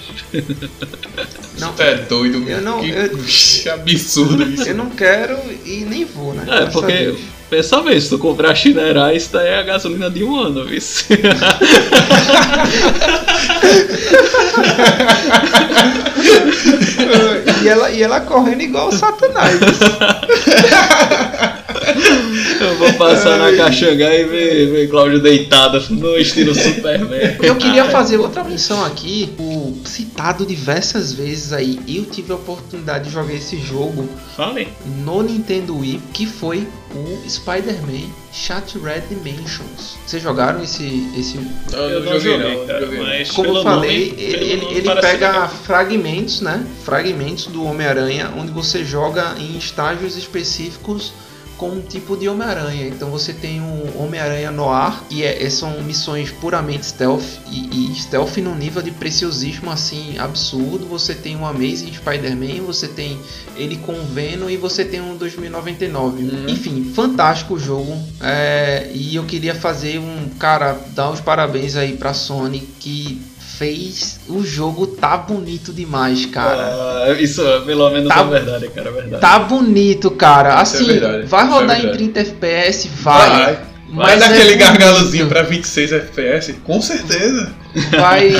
Não, 1.59 1.71
Você 1.73 1.83
é 1.83 1.95
doido, 1.95 2.49
Eu 2.49 2.61
não- 2.61 2.79
que 2.81 2.89
eu- 2.89 3.09
que 3.17 3.69
absurdo 3.69 4.43
isso. 4.49 4.67
eu 4.69 4.75
não 4.75 4.89
quero 4.89 5.37
e 5.65 5.85
nem 5.87 6.03
vou, 6.05 6.33
né? 6.33 6.45
É, 6.49 6.65
porque, 6.67 6.91
Deus. 6.91 7.19
Pensa 7.53 7.81
bem, 7.81 8.01
se 8.01 8.09
tu 8.09 8.17
comprar 8.17 8.55
China 8.55 9.13
isso 9.13 9.31
daí 9.31 9.49
é 9.49 9.59
a 9.59 9.63
gasolina 9.63 10.09
de 10.09 10.23
um 10.23 10.35
ano, 10.35 10.65
viu? 10.65 10.79
e, 17.63 17.67
ela, 17.67 17.91
e 17.91 18.01
ela 18.01 18.21
correndo 18.21 18.61
igual 18.61 18.87
o 18.87 18.91
Satanás. 18.91 19.59
Eu 22.61 22.75
vou 22.77 22.93
passar 22.93 23.37
na 23.37 23.55
Caxangá 23.57 24.13
e 24.15 24.23
ver, 24.25 24.71
ver 24.71 24.89
Cláudio 24.89 25.21
deitado 25.21 25.79
no 25.93 26.17
estilo 26.17 26.53
Superman. 26.55 27.37
Eu 27.41 27.55
queria 27.55 27.85
fazer 27.85 28.17
outra 28.17 28.43
menção 28.43 28.83
aqui, 28.85 29.33
o 29.39 29.75
citado 29.85 30.45
diversas 30.45 31.11
vezes 31.13 31.51
aí. 31.53 31.79
Eu 31.87 32.05
tive 32.05 32.31
a 32.31 32.35
oportunidade 32.35 33.05
de 33.05 33.11
jogar 33.11 33.33
esse 33.33 33.57
jogo 33.57 34.07
Fale. 34.35 34.67
no 35.03 35.21
Nintendo 35.21 35.77
Wii, 35.77 36.01
que 36.13 36.25
foi 36.25 36.67
o 36.95 37.29
Spider-Man 37.29 38.07
Shattered 38.31 39.03
Dimensions. 39.09 39.97
Vocês 40.05 40.21
jogaram 40.21 40.63
esse, 40.63 41.07
esse 41.17 41.39
Eu, 41.71 41.79
Eu 41.89 41.99
não 42.03 42.19
joguei, 42.19 42.55
não. 42.57 42.67
cara, 42.67 42.85
não. 42.85 43.03
mas 43.03 43.31
Como 43.31 43.49
eu 43.57 43.63
falei, 43.63 44.09
nome- 44.11 44.21
ele, 44.23 44.43
ele, 44.51 44.65
ele 44.77 44.89
pega 45.01 45.31
legal. 45.31 45.49
fragmentos, 45.65 46.41
né? 46.41 46.65
Fragmentos 46.83 47.47
do 47.47 47.63
Homem-Aranha, 47.63 48.31
onde 48.37 48.51
você 48.51 48.83
joga 48.83 49.35
em 49.39 49.57
estágios 49.57 50.15
específicos 50.17 51.13
com 51.57 51.69
um 51.69 51.81
tipo 51.81 52.17
de 52.17 52.27
Homem-Aranha. 52.27 52.87
Então 52.87 53.09
você 53.09 53.33
tem 53.33 53.61
um 53.61 54.01
Homem-Aranha 54.01 54.51
no 54.51 54.69
ar, 54.69 55.03
e 55.09 55.23
é, 55.23 55.43
é- 55.43 55.49
são 55.49 55.81
missões 55.81 56.31
puramente 56.31 56.85
stealth, 56.85 57.23
e, 57.49 57.91
e 57.91 57.95
stealth 57.95 58.37
num 58.37 58.55
nível 58.55 58.81
de 58.81 58.91
preciosismo 58.91 59.69
assim 59.71 60.17
absurdo. 60.17 60.85
Você 60.87 61.13
tem 61.13 61.35
um 61.35 61.45
Amazing 61.45 61.93
Spider-Man, 61.93 62.63
você 62.65 62.87
tem 62.87 63.19
ele 63.55 63.77
com 63.77 63.93
o 63.93 64.05
Venom 64.05 64.49
e 64.49 64.57
você 64.57 64.83
tem 64.83 65.01
um 65.01 65.15
2099. 65.15 66.23
Uhum. 66.23 66.49
Enfim, 66.49 66.91
fantástico 66.93 67.55
o 67.55 67.59
jogo. 67.59 67.97
É, 68.21 68.89
e 68.93 69.15
eu 69.15 69.23
queria 69.25 69.55
fazer 69.55 69.99
um 69.99 70.29
cara 70.39 70.77
dar 70.95 71.11
os 71.11 71.21
parabéns 71.21 71.75
aí 71.75 71.95
pra 71.97 72.13
Sony 72.13 72.67
que 72.79 73.21
fez 73.63 74.19
o 74.27 74.43
jogo 74.43 74.85
tá 74.87 75.15
bonito 75.15 75.71
demais, 75.71 76.25
cara. 76.25 77.05
Ah, 77.07 77.15
isso 77.19 77.41
pelo 77.65 77.89
menos 77.89 78.09
Tá- 78.09 78.19
é 78.19 78.23
verdade, 78.25 78.67
cara, 78.69 78.89
é 78.89 78.91
verdade. 78.91 79.21
Tá 79.21 79.39
bonito, 79.39 80.11
cara. 80.11 80.49
É 80.49 80.61
Assim, 80.61 80.85
verdade, 80.85 81.25
vai 81.27 81.45
isso 81.45 81.53
é 81.53 81.59
rodar 81.59 81.77
em 81.77 81.81
verdade. 81.83 81.97
30 82.11 82.19
FPS, 82.19 82.87
vai. 83.01 83.29
Vai, 83.29 83.59
Mas 83.93 84.13
é 84.13 84.27
daquele 84.27 84.55
bonito. 84.55 84.59
gargalozinho 84.59 85.27
pra 85.27 85.43
26 85.43 85.91
FPS? 85.91 86.53
Com 86.63 86.81
certeza. 86.81 87.53
vai, 87.91 88.31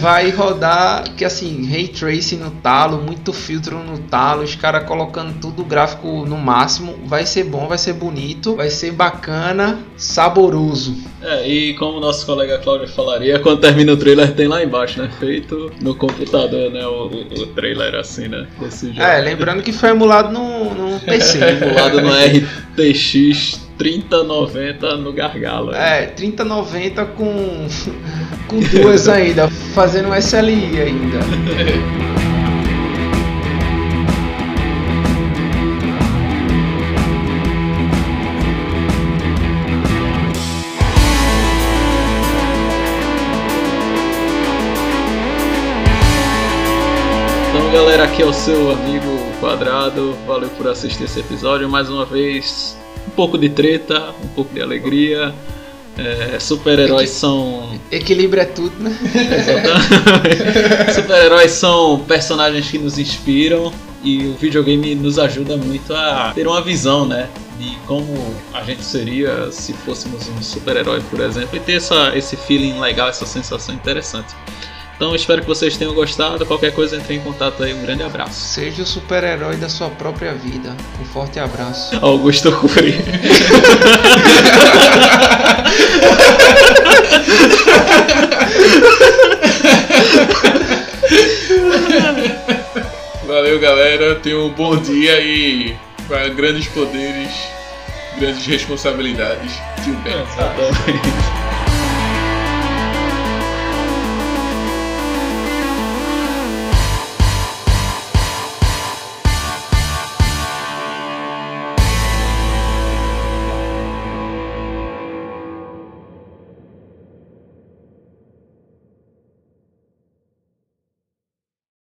vai 0.00 0.30
rodar 0.30 1.04
que 1.16 1.24
assim, 1.24 1.66
ray 1.70 1.88
tracing 1.88 2.36
no 2.36 2.50
talo, 2.50 3.02
muito 3.02 3.32
filtro 3.32 3.78
no 3.78 3.98
talo, 3.98 4.42
os 4.42 4.54
caras 4.54 4.84
colocando 4.84 5.38
tudo 5.40 5.62
o 5.62 5.64
gráfico 5.64 6.26
no 6.26 6.36
máximo, 6.36 6.98
vai 7.06 7.24
ser 7.24 7.44
bom, 7.44 7.66
vai 7.66 7.78
ser 7.78 7.94
bonito, 7.94 8.56
vai 8.56 8.70
ser 8.70 8.92
bacana, 8.92 9.78
saboroso. 9.96 10.96
É, 11.22 11.48
e 11.48 11.74
como 11.74 11.98
o 11.98 12.00
nosso 12.00 12.26
colega 12.26 12.58
Cláudio 12.58 12.88
falaria, 12.88 13.38
quando 13.38 13.60
termina 13.60 13.92
o 13.92 13.96
trailer 13.96 14.32
tem 14.34 14.48
lá 14.48 14.62
embaixo, 14.62 15.00
né? 15.00 15.10
Feito 15.18 15.70
no 15.80 15.94
computador, 15.94 16.70
né? 16.70 16.86
O, 16.86 17.06
o, 17.06 17.42
o 17.42 17.46
trailer 17.48 17.94
assim, 17.94 18.28
né? 18.28 18.46
Desse 18.60 18.88
jogo. 18.88 19.00
É, 19.00 19.20
lembrando 19.20 19.62
que 19.62 19.72
foi 19.72 19.90
emulado 19.90 20.32
no, 20.32 20.74
no 20.74 21.00
PC. 21.00 21.38
Simulado 21.58 22.00
no 22.02 22.10
RTX 22.10 23.63
3090 23.78 24.96
no 24.96 25.12
gargalo. 25.12 25.74
É, 25.74 26.06
3090 26.06 27.04
com 27.06 27.66
com 28.48 28.60
duas 28.60 29.08
ainda, 29.08 29.48
fazendo 29.48 30.08
um 30.08 30.14
SLI 30.14 30.80
ainda. 30.80 31.18
Então, 47.50 47.72
galera, 47.72 48.04
aqui 48.04 48.22
é 48.22 48.26
o 48.26 48.32
seu 48.32 48.72
amigo 48.72 49.24
Quadrado. 49.40 50.16
Valeu 50.26 50.48
por 50.50 50.68
assistir 50.68 51.04
esse 51.04 51.20
episódio. 51.20 51.68
Mais 51.68 51.88
uma 51.88 52.04
vez, 52.04 52.76
um 53.06 53.10
pouco 53.10 53.38
de 53.38 53.48
treta, 53.48 54.10
um 54.22 54.28
pouco 54.28 54.52
de 54.54 54.60
alegria. 54.60 55.34
É, 55.96 56.40
Super-heróis 56.40 57.10
são 57.10 57.78
Equilíbrio 57.90 58.42
é 58.42 58.46
tudo, 58.46 58.72
né? 58.82 58.96
Exatamente. 59.14 60.90
Super-heróis 60.92 61.52
são 61.52 62.00
personagens 62.00 62.68
que 62.68 62.78
nos 62.78 62.98
inspiram 62.98 63.72
e 64.02 64.26
o 64.26 64.34
videogame 64.34 64.94
nos 64.94 65.18
ajuda 65.18 65.56
muito 65.56 65.94
a 65.94 66.32
ter 66.34 66.46
uma 66.46 66.60
visão, 66.60 67.06
né? 67.06 67.28
De 67.58 67.76
como 67.86 68.34
a 68.52 68.62
gente 68.64 68.82
seria 68.82 69.50
se 69.52 69.72
fôssemos 69.72 70.28
um 70.28 70.42
super-herói, 70.42 71.00
por 71.08 71.20
exemplo, 71.20 71.56
e 71.56 71.60
ter 71.60 71.74
essa, 71.74 72.12
esse 72.16 72.36
feeling 72.36 72.80
legal, 72.80 73.08
essa 73.08 73.24
sensação 73.24 73.74
interessante. 73.74 74.34
Então 74.96 75.14
espero 75.14 75.40
que 75.40 75.46
vocês 75.46 75.76
tenham 75.76 75.92
gostado. 75.92 76.46
Qualquer 76.46 76.72
coisa, 76.72 76.96
entre 76.96 77.14
em 77.14 77.20
contato 77.20 77.62
aí. 77.62 77.74
Um 77.74 77.82
grande 77.82 78.02
abraço. 78.02 78.40
Seja 78.40 78.82
o 78.82 78.86
super-herói 78.86 79.56
da 79.56 79.68
sua 79.68 79.90
própria 79.90 80.32
vida. 80.34 80.76
Um 81.00 81.04
forte 81.04 81.38
abraço. 81.38 81.96
Augusto 82.00 82.52
Cury. 82.52 82.94
Valeu, 93.26 93.58
galera. 93.58 94.14
Tenham 94.16 94.46
um 94.46 94.50
bom 94.50 94.76
dia 94.76 95.20
e 95.20 95.76
para 96.06 96.28
grandes 96.28 96.68
poderes, 96.68 97.32
grandes 98.18 98.46
responsabilidades. 98.46 99.52
Tio 99.82 99.94
Ben. 100.04 100.14
Exatamente. 100.22 101.43